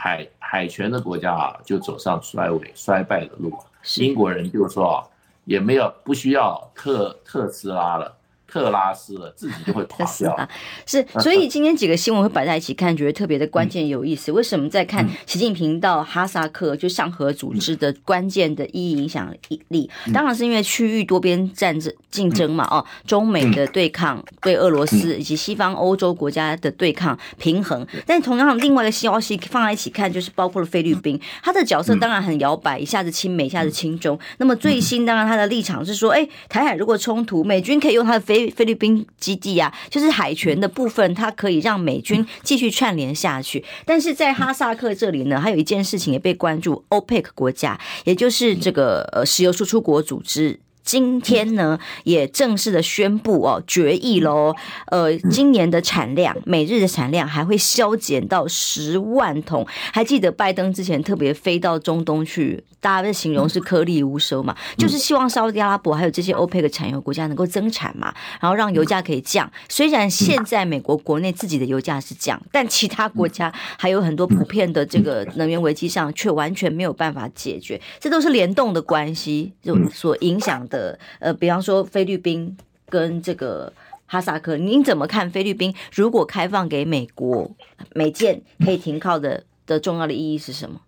[0.03, 3.55] 海海权的国家啊就走上衰微衰败的路。
[3.97, 5.05] 英国人就是说啊，
[5.45, 8.11] 也没有不需要特特斯拉了。
[8.51, 10.49] 特拉斯了，自己就会垮掉。
[10.85, 14.31] 是，所以今天几个新闻会摆在一起看，觉得特别的关键有意思。
[14.31, 19.33] 为什么在看习近平到哈萨克就上合组织的关键的意义影响
[19.69, 19.89] 力？
[20.13, 27.87] 当然是因为区域多边战争竞争嘛，哦，中美的对抗对俄罗斯以及西方欧洲国家的对抗平衡。
[28.05, 34.19] 但同样另外一个消息放在一起看，就是包括了菲律宾，他的角色当然很摇摆，一下子亲美，一下子亲中。
[34.39, 43.63] 那么最新当然他的立场是说，哎，台海如果冲突，美军可以用他的飞菲律宾基地啊，就是海权的部分，它可以让美军继续串联下去。
[43.85, 50.59] 但是在哈萨克这里呢，还有一件事情也被关注，OPEC 国家，也就是这个呃石油输出国组织。
[50.91, 54.53] 今天呢，也正式的宣布哦，决议喽。
[54.87, 59.65] 呃，今年的产量，每日的产量还会削减到十万桶。
[59.93, 69.49] 还记得拜登之前特别飞到中东去，大家的形容是颗粒无收嘛，就是希望沙乌地阿拉伯还有这些欧佩克产油国家能够增产嘛，然后让油价可以降。
[69.69, 80.80] 虽然现在美国国内自己的油价是降，但其他国家还有很多普遍的这个能源危机上却完全没有办法解决，这都是联动的关系，就所影响的。
[81.19, 82.55] 呃，比方说菲律宾
[82.89, 83.71] 跟这个
[84.05, 87.49] 哈萨克，您怎么看菲律宾如果开放给美国
[87.93, 90.81] 美舰可以停靠的 的重要的意义是什么？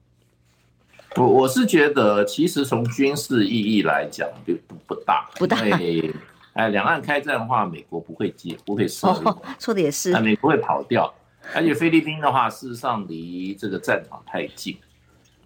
[1.16, 5.58] 我我是觉得，其实从军事意义来讲，就不不大，不大。
[6.54, 9.36] 哎，两岸开战的话，美国不会接，不会涉 入。
[9.60, 10.12] 说的也是。
[10.12, 11.12] 啊，美国会跑掉。
[11.54, 14.78] 而且菲律宾的话，事实上离这个战场太近。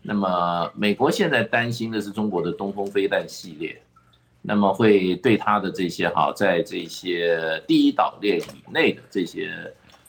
[0.03, 3.81] 那么，美国现在担心的是中国的东风飞弹系列。
[4.49, 9.51] 那么会对他的这些哈，在这些第一岛链以内的这些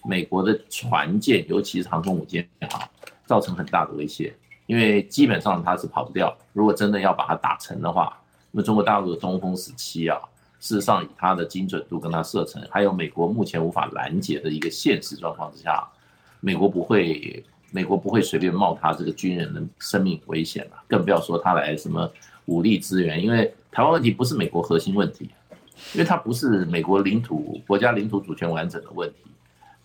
[0.04, 2.88] 美国的船舰，尤其是航空母舰哈，
[3.26, 4.32] 造成很大的威胁。
[4.66, 6.32] 因为基本上它是跑不掉。
[6.52, 8.16] 如果真的要把它打沉的话，
[8.52, 10.16] 那么中国大陆的东风十七啊，
[10.60, 15.84] 事实上以它的精准度跟它射程，还有美国目前无法拦截的一个现实状况之下，
[16.38, 22.08] 美国不会，美国不会随便冒他这个军人的生命危险了，更不要说他来什么
[22.48, 23.54] 武力支援，因为。
[23.70, 25.30] 台湾问题不是美国核心问题，
[25.92, 29.30] 因为它不是美国领土国家领土主权完整的问题，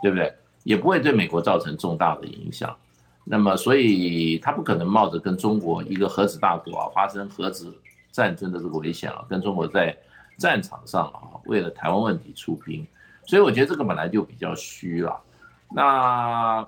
[0.02, 0.34] 对不对？
[0.64, 2.76] 也不会对美国造成重大的影响。
[3.24, 7.72] 那么，所以他不可能冒着跟中国一个核子大国啊发生核子
[8.12, 9.96] 战争的这个危险啊，跟中国在
[10.40, 12.88] 战场上啊为了台湾问题出兵。
[13.28, 15.22] 所以我觉得这个本来就比较虚了。
[15.70, 16.66] 那。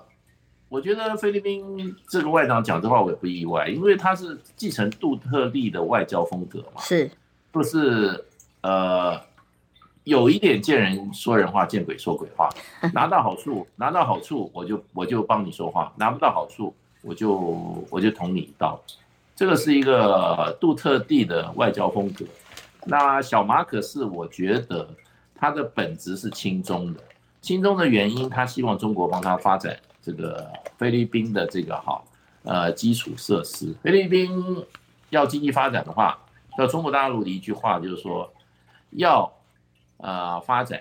[0.76, 7.10] 我觉得菲律宾这个外长讲这话我也不意外，因为他是继承杜特利的外交风格嘛，是，
[7.50, 8.22] 不是
[8.60, 9.18] 呃
[10.04, 12.50] 有一点见人说人话，见鬼说鬼话，
[12.92, 17.32] 拿到好处拿到好处我就我就帮你说话，拿不到好处我就
[17.88, 18.78] 我就捅你一刀，
[19.34, 22.26] 这个是一个杜特利的外交风格。
[22.84, 24.86] 那小马可是我觉得
[25.34, 27.00] 他的本质是亲中的，
[27.40, 29.74] 亲中的原因他希望中国帮他发展。
[30.02, 32.02] 这个菲律宾的这个哈，
[32.42, 34.64] 呃，基础设施，菲律宾
[35.10, 36.18] 要经济发展的话，
[36.58, 38.30] 要中国大陆的一句话就是说，
[38.90, 39.32] 要
[39.96, 40.80] 呃发展，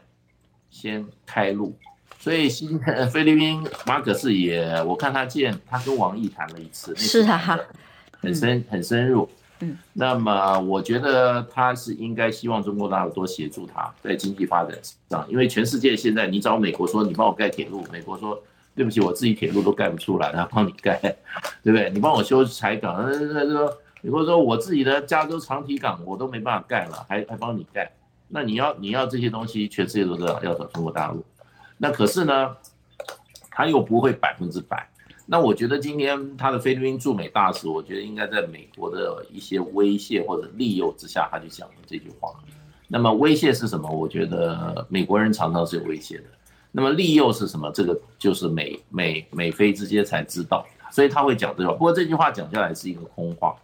[0.70, 1.76] 先开路。
[2.20, 2.80] 所以新
[3.12, 7.60] 菲律宾马可斯也，我看他见他跟王毅谈了一次，是啊，
[8.20, 9.30] 很深很深入。
[9.60, 14.78] 嗯，那么我觉得他是应该希望中国大陆多协助他在经济发展
[15.10, 18.42] 上，因为全世界现在你找美国说你帮我盖铁路，美国说。
[18.76, 21.00] 对不起，我自己铁路都盖不出来，然后帮你盖，
[21.64, 21.90] 对不对？
[21.92, 27.92] 你帮我修柴港，那那说，如果说我自己的加州长堤港我都没办法盖了，还还帮你盖，
[28.28, 31.24] 那你要你要这些东西，全世界都知道要找中国大陆，
[31.78, 32.56] 那可是呢，
[33.50, 34.88] 他又不会百分之百。
[35.28, 42.32] 那我觉得今天他的菲律宾驻美大使，我觉得应该在美国的一些威胁或者利诱之下，他就讲了这句话。
[42.88, 43.90] 那么威胁是什么？
[43.90, 46.26] 我觉得美国人常常是有威胁的。
[46.76, 47.72] 那么利诱是什么？
[47.72, 51.72] 这个就是美美美菲之间才知道，所以他会讲这句话。
[51.72, 53.56] 不过这句话讲下来是一个空话，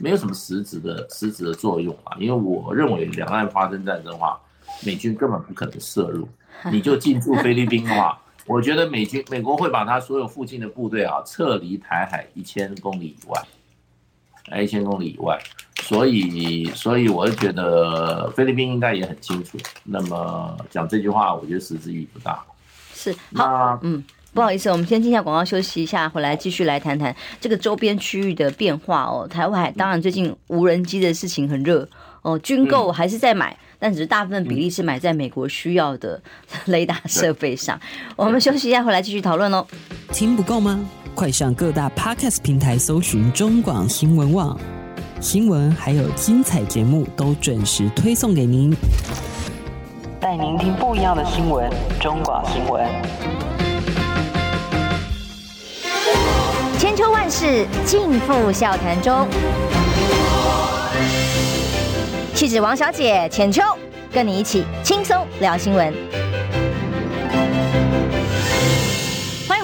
[0.00, 2.16] 没有什么实质的实质的作用啊。
[2.18, 4.40] 因为我认为两岸发生战争的话，
[4.84, 6.28] 美军根本不可能涉入。
[6.72, 13.46] 你就进驻菲律宾的话，我觉得美军美国会把他所有附近的部队啊撤离台海一千公里以外，在
[14.56, 15.38] 一千公里以外。
[15.80, 19.56] 所以，所以我觉得菲律宾应该也很清楚。
[19.84, 22.42] 那么讲这句话，我觉得实质意义不大。
[22.92, 24.02] 是好，嗯，
[24.34, 29.26] 不好意思，我们先进下广告休息一下，回来继续来谈谈这个周边区域的变化哦。
[29.26, 31.88] 台湾当然最近无人机的事情很热
[32.22, 36.20] 哦，军购还是在买，嗯、但只是大部分比例是买在美国需要的
[36.66, 37.78] 雷达设备上。
[38.16, 39.66] 我们休息一下，回来继续讨论哦。
[40.12, 40.80] 听不够吗？
[41.14, 44.58] 快上各大 Podcast 平台搜寻中广新闻网。
[45.20, 48.72] 新闻还有精彩节目都准时推送给您，
[50.20, 51.68] 带您听不一样的新闻。
[52.00, 52.86] 中广新闻，
[56.78, 59.26] 千秋万世尽付笑谈中。
[62.38, 63.60] 气质王小姐浅秋，
[64.12, 65.92] 跟你一起轻松聊新闻。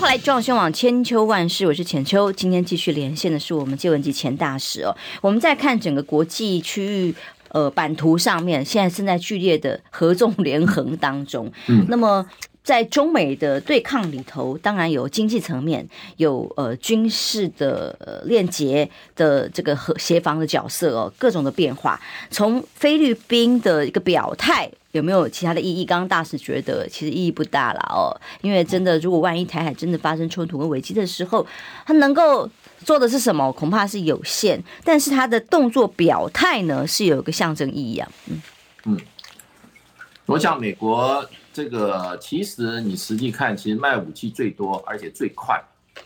[0.02, 2.32] 来，中广新闻网千秋万世，我是浅秋。
[2.32, 4.94] 今天继续连线的是我们接文吉前大使哦。
[5.22, 7.14] 我们在看整个国际区域
[7.50, 11.52] 呃版图上面，现在正在剧烈的合纵连横当中。
[11.68, 12.26] 嗯，那么。
[12.64, 15.86] 在中美的对抗里头，当然有经济层面，
[16.16, 22.00] 有呃军事的链接的这个和协防的角色哦，各种的变化。
[22.30, 25.84] 从菲律宾的一个表态，有没有其他的意义？
[25.84, 31.46] 刚刚大使觉得其实意义不大了哦，因为真的，如果万一台海真的发生冲突和危机的时候，
[31.84, 32.48] 他能够
[32.82, 33.52] 做的是什么？
[33.52, 34.58] 恐怕是有限。
[34.82, 38.10] 但是他的动作表态呢，是有一个象征意义啊。
[38.28, 38.42] 嗯
[38.86, 38.98] 嗯，
[40.24, 41.22] 我想美国。
[41.54, 45.62] 这个其实你实际看，其实卖武器最多而且最快、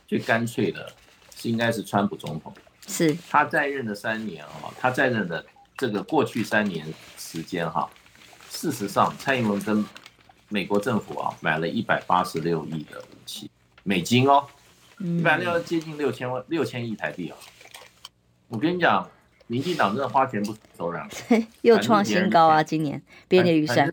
[0.07, 0.93] 最干脆的，
[1.35, 2.53] 是应该是川普总统。
[2.87, 5.43] 是他在任的三年啊，他在任的
[5.79, 6.87] 这个过去三年
[7.17, 7.89] 时间哈，
[8.51, 9.83] 事实上蔡英文跟
[10.51, 13.51] 美国政府啊买了一百八十六亿的武器
[13.85, 14.47] 美金哦，
[14.99, 17.37] 一百六接近六千万六千亿台币啊。
[18.49, 19.09] 我跟你讲，
[19.47, 21.09] 民进党真的花钱不手软，
[21.63, 22.63] 又创新高啊！
[22.63, 23.91] 今年编列预算。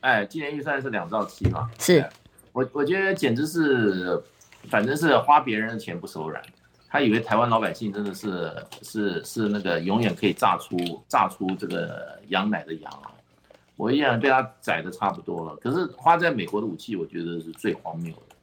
[0.00, 1.70] 哎，今年预算是两兆七嘛？
[1.78, 2.08] 是，
[2.52, 4.22] 我我觉得简直是，
[4.68, 6.42] 反正是花别人的钱不手软。
[6.88, 10.76] 他以为台湾老百姓真的是是是那个永远可以榨出
[11.08, 13.10] 榨出这个羊奶的羊啊！
[13.74, 15.56] 我依然被他宰的差不多了。
[15.56, 18.36] 可是花在美国的武器，我觉得是最荒谬的。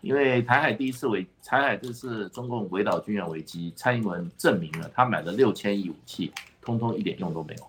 [0.00, 6.32] 因为台海第一次围台海这次中共围岛军演危机，蔡英文证明了他买了六千亿武器，
[6.62, 7.68] 通通一点用都没有，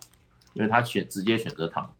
[0.53, 1.91] 因为他选直接选择躺。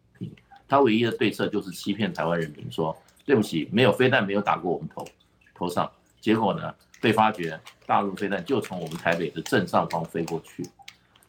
[0.71, 2.95] 他唯一的对策就是欺骗台湾人民说，
[3.25, 5.05] 对不起，没有飞弹没有打过我们头
[5.53, 5.91] 头上，
[6.21, 10.65] 结果呢，被发觉大陆飞弹就从我们台北的正上方飞过去。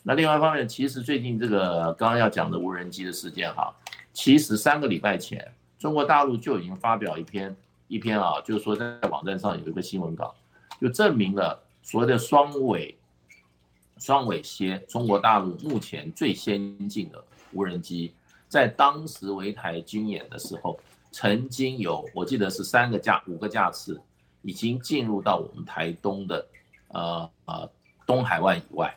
[0.04, 3.74] 那另外一方面，其实最近这个刚刚要讲的无人机的事件哈，
[4.12, 7.56] 其实三个礼拜前，中国大陆就已经发表一篇
[7.88, 10.32] 一篇啊，就是说在网站上有一个新闻稿，
[10.80, 12.96] 就证明了所谓的双尾
[13.98, 17.20] 双尾蝎，中国大陆目前最先进的
[17.50, 18.14] 无人机。
[18.52, 20.78] 在当时围台军演的时候，
[21.10, 23.98] 曾经有我记得是三个架五个架次，
[24.42, 26.46] 已经进入到我们台东的
[26.88, 27.70] 呃呃
[28.06, 28.94] 东海湾以外，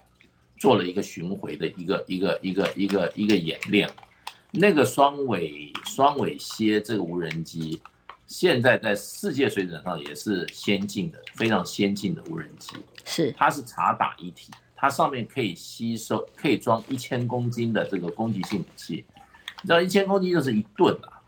[0.57, 3.89] 做了一个巡回的一个一个一个一个一个演练。
[4.51, 7.81] 那个双尾双尾蝎这个无人机，
[8.27, 12.75] 现在在世界水准上也是先进的，非常先进的无人机。
[13.05, 19.05] 是，它是察打一体，它上面可以吸收，可以装一千公斤的这个攻击性武器。
[19.65, 21.19] 你知道一千公斤就是一吨啊，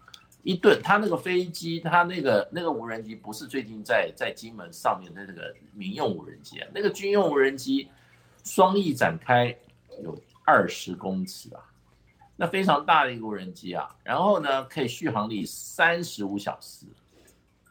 [0.43, 0.79] 一吨。
[0.83, 7.87] 它那个飞机，它那个那个无人机不是最近在在金门上面的那个民用无人机啊，那个军用无人机
[8.43, 9.57] 双翼展开
[10.03, 10.15] 有
[10.45, 11.59] 二十公尺啊，
[12.35, 13.89] 那非常大的一个无人机啊。
[14.03, 16.85] 然后呢，可以续航力三十五小时，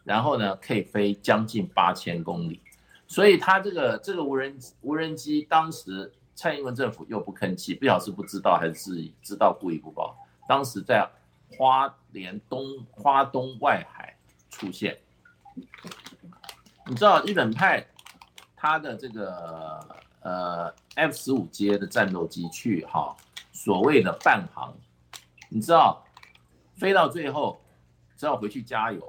[0.02, 2.60] 然后呢，可以飞将近八千公里。
[3.06, 10.18] 所以它这个这个无人无人机，当时蔡英文政府又不吭气，不晓得是不知道还是知道故意不报。
[10.48, 11.08] 当时在
[11.56, 14.16] 花莲东花东外海
[14.50, 14.98] 出现，
[16.86, 17.86] 你知道日本派
[18.54, 19.86] 他的这个
[20.20, 23.14] 呃 F 十五阶的战斗机去哈
[23.52, 24.74] 所谓的半航，
[25.48, 26.04] 你知道
[26.76, 27.60] 飞到最后
[28.16, 29.00] 只好回去加油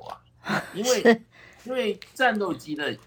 [0.43, 1.21] 啊，因为
[1.65, 2.97] 因为战斗机的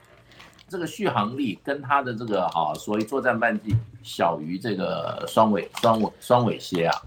[0.69, 7.03] 这个续航力跟它的这个哈所谓作战半径小于这个双尾双尾双尾蝎啊。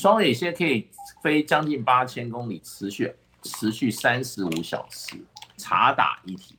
[0.00, 0.88] 双尾蝎可以
[1.22, 5.14] 飞将近八千公里，持续持续三十五小时，
[5.58, 6.56] 查打一体。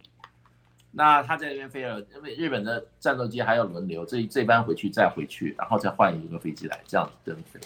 [0.92, 7.60] 那他在那边飞了，因为日本的战斗机还要轮流，这这班回去再回去，然后再换一个飞机来这样子跟飞。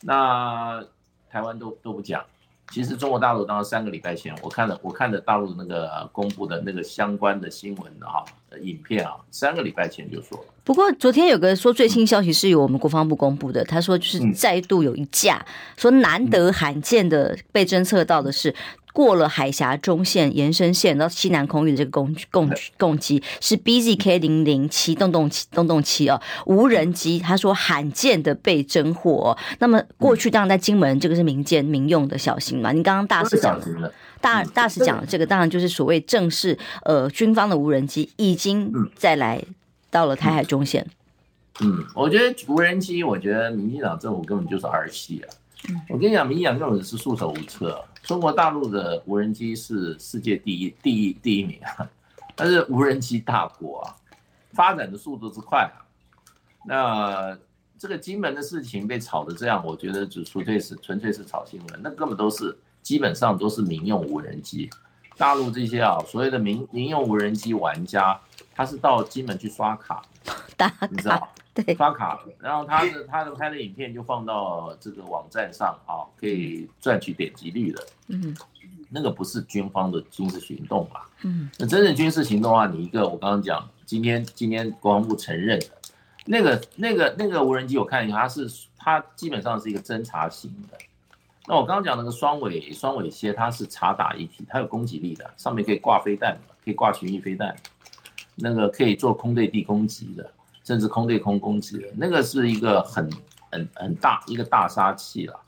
[0.00, 0.84] 那
[1.30, 2.24] 台湾都都不讲，
[2.72, 8.24] 其实中国大陆当时三个礼拜前，我看了我看了大陆那个公布的那个相关的新闻的哈
[8.60, 10.44] 影片啊，三个礼拜前就说了。
[10.64, 15.44] 不过昨天有个说最新消息是由我们国防部公布的，他说就是再度有一架，
[15.76, 18.54] 说难得罕见的被侦测到的是。
[18.96, 29.36] 过了海峡中线延伸线到西南空域的这个攻攻攻击是 BZK 零零七洞洞七洞洞七哦，无人机，他说罕见的被侦获。
[29.58, 33.92] 那么过去当然在金门这个是民间民用的小型嘛，你刚刚大使讲的，
[34.22, 39.44] 大大使讲的这个当然就是所谓正式呃军方的无人机已经再来
[39.90, 40.86] 到了台海中线。
[41.60, 45.28] 嗯，我觉得无人机，我觉得民进党政府根本就是儿戏啊。
[45.88, 47.82] 我跟你讲，民进党根本是束手无策。
[48.02, 51.88] 中国大陆的无人机是世界第一、第一、第一名啊，
[52.36, 53.96] 但是无人机大国啊，
[54.52, 55.82] 发展的速度之快啊。
[56.64, 57.36] 那
[57.78, 64.70] 这个金门的事情被炒的这样，我觉得就纯粹是纯粹是炒新闻，那根本都是基本上都是民用无人机。
[65.16, 68.20] 大陆这些啊，所谓的民民用无人机玩家，
[68.54, 70.02] 他是到金门去刷卡，
[70.56, 71.28] 打卡，你知道？
[71.64, 77.86] 对，刷卡，然后他的他的拍的影片就放到这个网站上啊，可以赚取点击率的。
[78.08, 78.36] 嗯，
[78.90, 81.00] 那个不是军方的军事行动嘛？
[81.22, 85.66] 嗯，那真正军事行动的话，你一个我刚刚讲，今天今天国防部承认的，
[86.26, 88.46] 那个那个那个无人机，我看一下，它是
[88.76, 90.76] 它基本上是一个侦察型的。
[91.48, 97.56] 那我刚刚讲那个双尾双尾蝎，它是察打一体，它有攻击力的，上面可以挂飞弹，可以挂巡弋飞弹，
[98.34, 100.30] 那个可以做空对地攻击的。
[100.66, 103.08] 甚至空对空攻击的那个是一个很
[103.52, 105.40] 很很大一个大杀器了。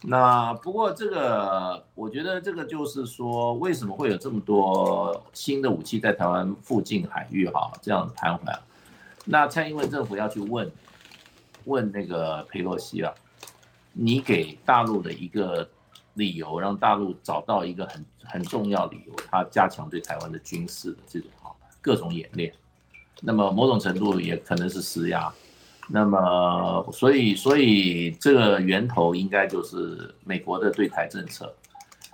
[0.00, 8.58] 那不过这个，我觉得这个就是说，为什么会有这么多新的武器在台湾附近海域哈这样徘徊？
[9.26, 10.70] 那蔡英文政府要去问
[11.64, 13.12] 问那个佩洛西啊，
[13.92, 15.68] 你给大陆的一个
[16.14, 22.52] 理由，让大陆找到一个很很重要理由，他加强对台湾的军事的这种哈各种演练。
[23.26, 25.32] 那么某种程度也可能是施压，
[25.88, 31.50] 那么所以所以这个源头应该就是美国的对台政策，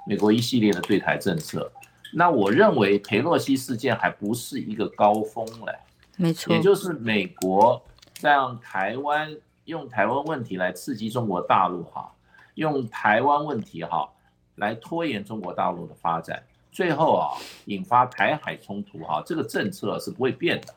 [0.06, 1.70] 美国一系列的对台政策。
[2.12, 5.76] 那我认为佩洛西事件还不是一个高峰嘞，
[6.16, 7.82] 没错，也就是美国
[8.20, 12.12] 让台湾用台湾问题来刺激中国大陆哈，
[12.54, 14.08] 用台湾问题哈
[14.56, 16.40] 来拖延中国大陆的发展，
[16.70, 17.34] 最后啊
[17.64, 20.74] 引发台海冲突哈，这个政策是不会变的。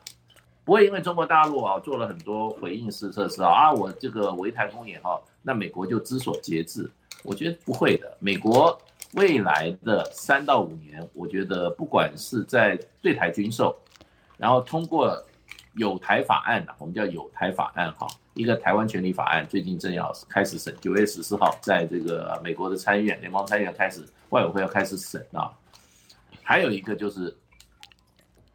[0.64, 6.90] 不会因为中国大陆啊做了很多回应式措施啊，啊我这个围台公演哈，那美国就知所节制？
[7.22, 8.16] 我觉得不会的。
[8.18, 8.80] 美国
[9.12, 13.76] 未来的三到五年，我觉得不管是在对台军售，
[14.38, 15.22] 然后通过
[15.74, 25.52] 有台法案，我们叫有台法案哈，一个台湾权利法案，最近正要开始审，九月十四号在这个美国的参议院联邦参议院开始外委会要开始审啊，
[26.42, 27.36] 还有一个就是。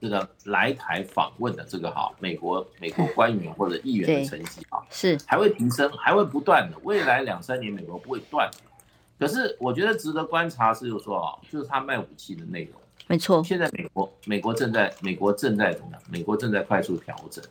[0.01, 8.49] 这个来台访问的这个哈，美国 美国官员或者议员的成绩啊，是还会提升，还会不断的，未来两三年美国不会断。
[9.19, 12.73] 可是我觉得值得观察是，就是说啊，就是他卖武器的内容，
[13.07, 13.43] 没错。
[13.43, 16.01] 现在美国美国正在美国正在怎么样？
[16.09, 17.43] 美国正在快速调整。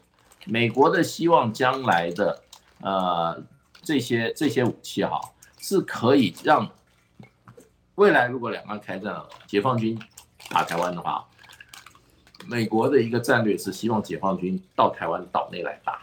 [0.47, 2.43] 美国的希望将来的
[2.81, 3.39] 呃
[3.83, 5.21] 这些这些武器哈，
[5.59, 6.67] 是可以让
[7.97, 10.01] 未来如果两岸开战了，解放军
[10.49, 11.23] 打台湾的话。
[12.51, 16.01] 美国的一个战略是希望解放军到台湾岛内来打，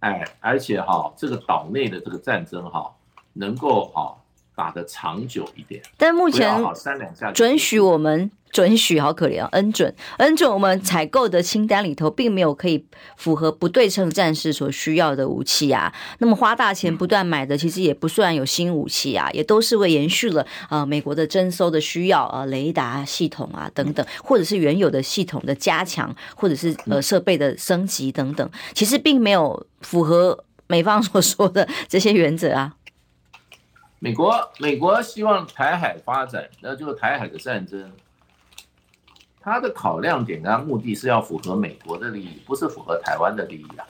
[0.00, 2.90] 哎，而且哈，这个岛内的这个战争哈，
[3.34, 4.16] 能够哈
[4.58, 5.80] 打得长久一点。
[5.96, 6.60] 但目前
[7.32, 8.28] 准许我们。
[8.50, 12.82] 准许好可怜啊，恩准恩准，我们采购的清单里头并没有可以
[13.18, 15.92] 符合不对称战士所需要的武器啊。
[16.16, 32.72] 那么花大钱不断买的，其实也不算有新武器啊，也都是为延续了啊美国的征收的需要啊，雷达系统啊等等，或者是原有的系统的加强，或者是呃设备的升级等等，其实并没有符合美方所说的这些原则啊。
[33.98, 37.92] 美国美国希望台海发展，那就是台海的战争。
[39.40, 43.86] 他的考量点跟目的是要符合美国的利益，不是符合台湾的利益啊，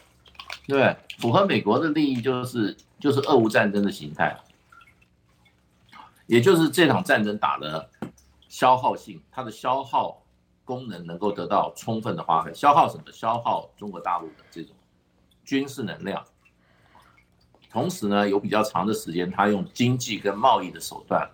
[0.66, 0.96] 对对？
[1.18, 4.38] 符合美国的利益就是就是俄乌战争的形态，
[6.26, 7.90] 也就是这场战争打的
[8.48, 10.22] 消耗性，它的消耗
[10.64, 12.54] 功能能够得到充分的发挥。
[12.54, 13.04] 消耗什么？
[13.10, 14.76] 消耗中国大陆的这种
[15.44, 16.24] 军事能量，
[17.72, 21.28] 同时呢，有比较长的时间，他用经济跟贸易的手段。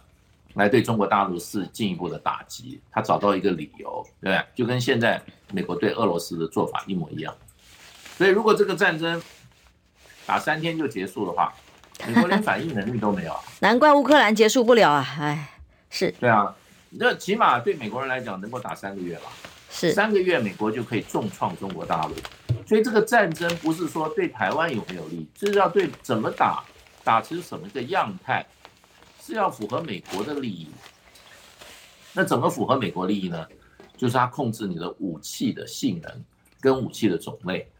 [0.55, 4.45] 来对中国大陆是进一步的打击，他找到一个理由，对不对？
[4.55, 5.20] 就跟现在
[5.51, 7.35] 美国对俄罗斯的做法一模一样。
[8.16, 9.20] 所以，如果这个战争
[10.24, 11.53] 打三天就结束的话，
[12.07, 13.37] 美国连反应能力都没有。
[13.59, 15.05] 难怪乌克兰结束不了啊！
[15.18, 15.59] 哎，
[15.91, 16.14] 是。
[16.20, 16.55] 对啊，
[16.91, 19.32] 那起码对美国人来讲，能够打三个月吧？
[19.70, 19.91] 是。
[19.91, 22.14] 三个月，美国就可以重创中国大陆。
[22.66, 26.64] 所以这个战争不是说对台湾有没有利，就是要对怎么打，
[27.02, 28.44] 打成什么一个样态，
[29.20, 30.68] 是要符合美国的利益。
[32.12, 33.46] 那怎么符合美国利益呢？
[33.96, 36.24] 就是他控制你的武器的性能
[36.60, 37.70] 跟武器的种类。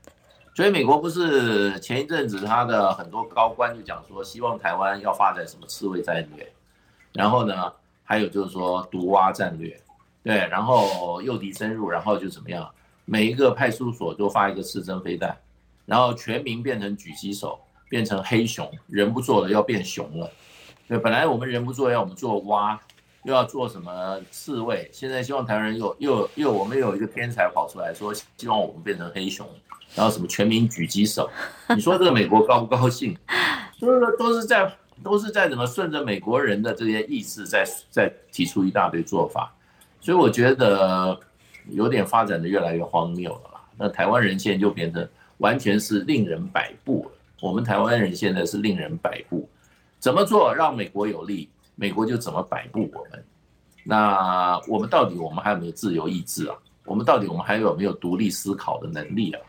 [0.55, 6.53] 所以美国不是前一阵子他的很多高官就讲说，希望台湾要发展什么刺猬战略，
[7.13, 7.73] 然后呢，
[8.05, 9.81] 还有就是说毒蛙战略，
[10.23, 12.71] 对，然后诱敌深入，然后就怎么样？
[13.07, 15.37] 每一个派出所都发一个刺针飞弹，
[15.85, 20.31] 然后全民变成狙击手，变成黑熊，人不做了要变熊了。
[20.89, 22.81] 对，本来我们人不做要我们做蛙，
[23.25, 29.47] 又要做什么刺猬，现在希望台湾人又又又我们有一个天才跑出来说，希望我们变成黑熊，
[29.95, 31.29] 然后什么全民狙击手，
[31.75, 33.15] 你说这个美国高不高兴？
[33.81, 39.55] 都是都是在都是在怎么顺着美国人的这些意志在在提出一大堆做法，
[40.01, 41.21] 所以我觉得。
[41.71, 45.09] 有点发展的越来越荒谬了啦，那台湾人现在就变成
[45.39, 47.11] 完全是令人摆布了。
[47.41, 49.49] 我们台湾人现在是令人摆布，
[49.99, 53.25] 怎么做让美国有利，美国就怎么摆布我们。
[53.83, 56.57] 那我们到底我们还有没有自由意志啊？
[56.87, 59.41] 我们到底我们还有没有独立思考的能力啊？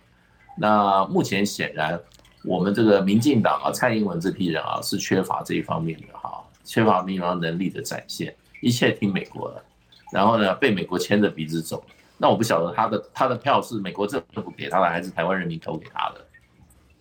[0.58, 1.98] 那目前显然
[2.44, 9.64] 我们这个民进党啊，蔡英文这批人啊，是缺乏这一方面的哈，缺乏民防能力的展现，一切听美国的，
[10.12, 11.82] 然后呢，被美国牵着鼻子走。
[12.18, 16.26] 那我不晓得他的他的票是美国政府给他的，还是台湾人民投给他的？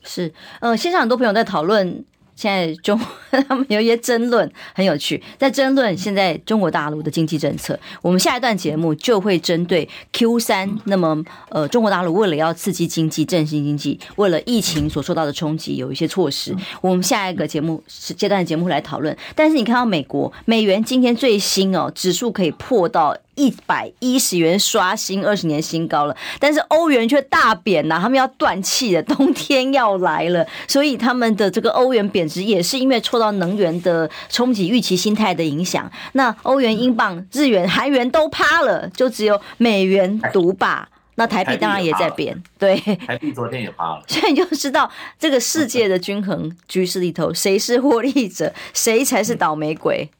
[0.02, 2.04] 是，呃，现场很多朋友在讨论。
[2.36, 3.00] 现在中
[3.48, 7.78] 他们有一些争论，很有趣，在争论现在中国大陆的经济政策。
[8.02, 16.52] 我们下一段节目就会针对 Q 三，那么呃，中国大陆为了要刺激经济、振兴经济，为了疫情所受到的冲击，有一些措施。
[16.80, 19.16] 我们下一个节目是阶段的节目来讨论。
[19.36, 23.16] 但是你看到美国美元今天最新哦，指数可以破到。
[23.36, 35.90] 一百一十元刷新二十年新高了，但是欧元却大贬呐，他们要断气了，冬天要来了，所以他们的这个欧元贬值也是因为受到能源的冲击、预期心态的影响。
[36.12, 40.88] 那欧元、英镑、日元、韩元都趴了，就只有美元独霸。
[41.16, 42.76] 那台币当然也在贬，对，
[43.06, 44.02] 台币昨天也趴了。
[44.08, 50.10] 所以你就知道这个世界的均衡局势里头，谁是获利者，谁才是倒霉鬼。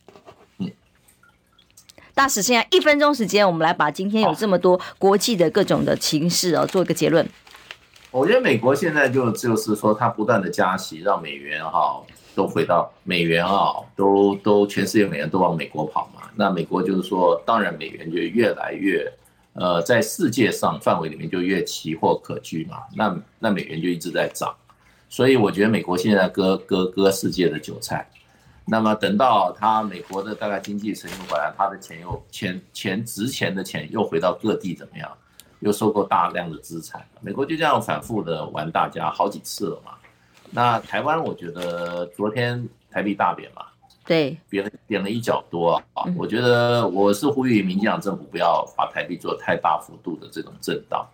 [2.15, 7.29] 大使，现在一分钟时间，我们来把今天有这么多国际的各种的情势哦，做一个结论。
[8.13, 12.01] 我觉得美国现在就就是说，它不断的加息，让美元哈
[12.37, 16.31] 都回到美元啊，都都全世界美元都往美国跑嘛。
[16.37, 19.13] 那美国就是说，当然美元就越来越
[19.55, 22.77] 呃，在世界上范围里面就越奇货可居嘛。
[22.95, 24.55] 那那美元就一直在涨，
[25.09, 28.09] 所以我觉得美国现在割割割世界的韭菜。
[28.67, 35.11] 那么等到他美国的大概经济成长回来，他的钱又钱钱值钱的钱又回到各地怎么样？
[35.61, 39.93] 又收购大量的资产，美国就这样反复的玩大家好几次了嘛。
[40.51, 43.65] 那台湾我觉得昨天台币大贬嘛，
[44.05, 46.05] 对，贬了贬了一角多啊。
[46.19, 51.07] 我觉得我是呼吁民进党政府不要把台币做太大幅度的这种震荡。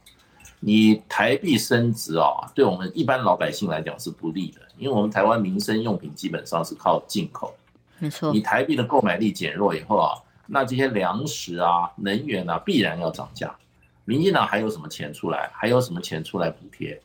[0.61, 7.55] 你台币升值啊，对我们一般老百姓来讲是不利的，因为我们台湾民生用品基本上是靠进口，
[7.99, 8.31] 没错。
[8.33, 10.13] 你台币的购买力减弱以后啊，
[10.47, 13.57] 那这些粮食啊、能源啊必然要涨价。
[14.05, 15.51] 民进党还有什么钱出来？
[15.55, 17.01] 还有什么钱出来补贴？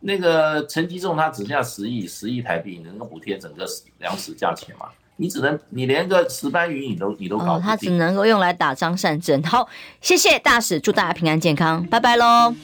[0.00, 3.66] 那个陈吉仲他只剩下十亿，十亿台币能够补贴整个
[3.98, 4.88] 粮食价钱吗？
[5.16, 7.60] 你只能，你连个石斑鱼你都你都搞不哦。
[7.62, 9.42] 他只能够用来打张善政。
[9.42, 9.68] 好，
[10.00, 12.54] 谢谢大使，祝大家平安健康，拜拜喽。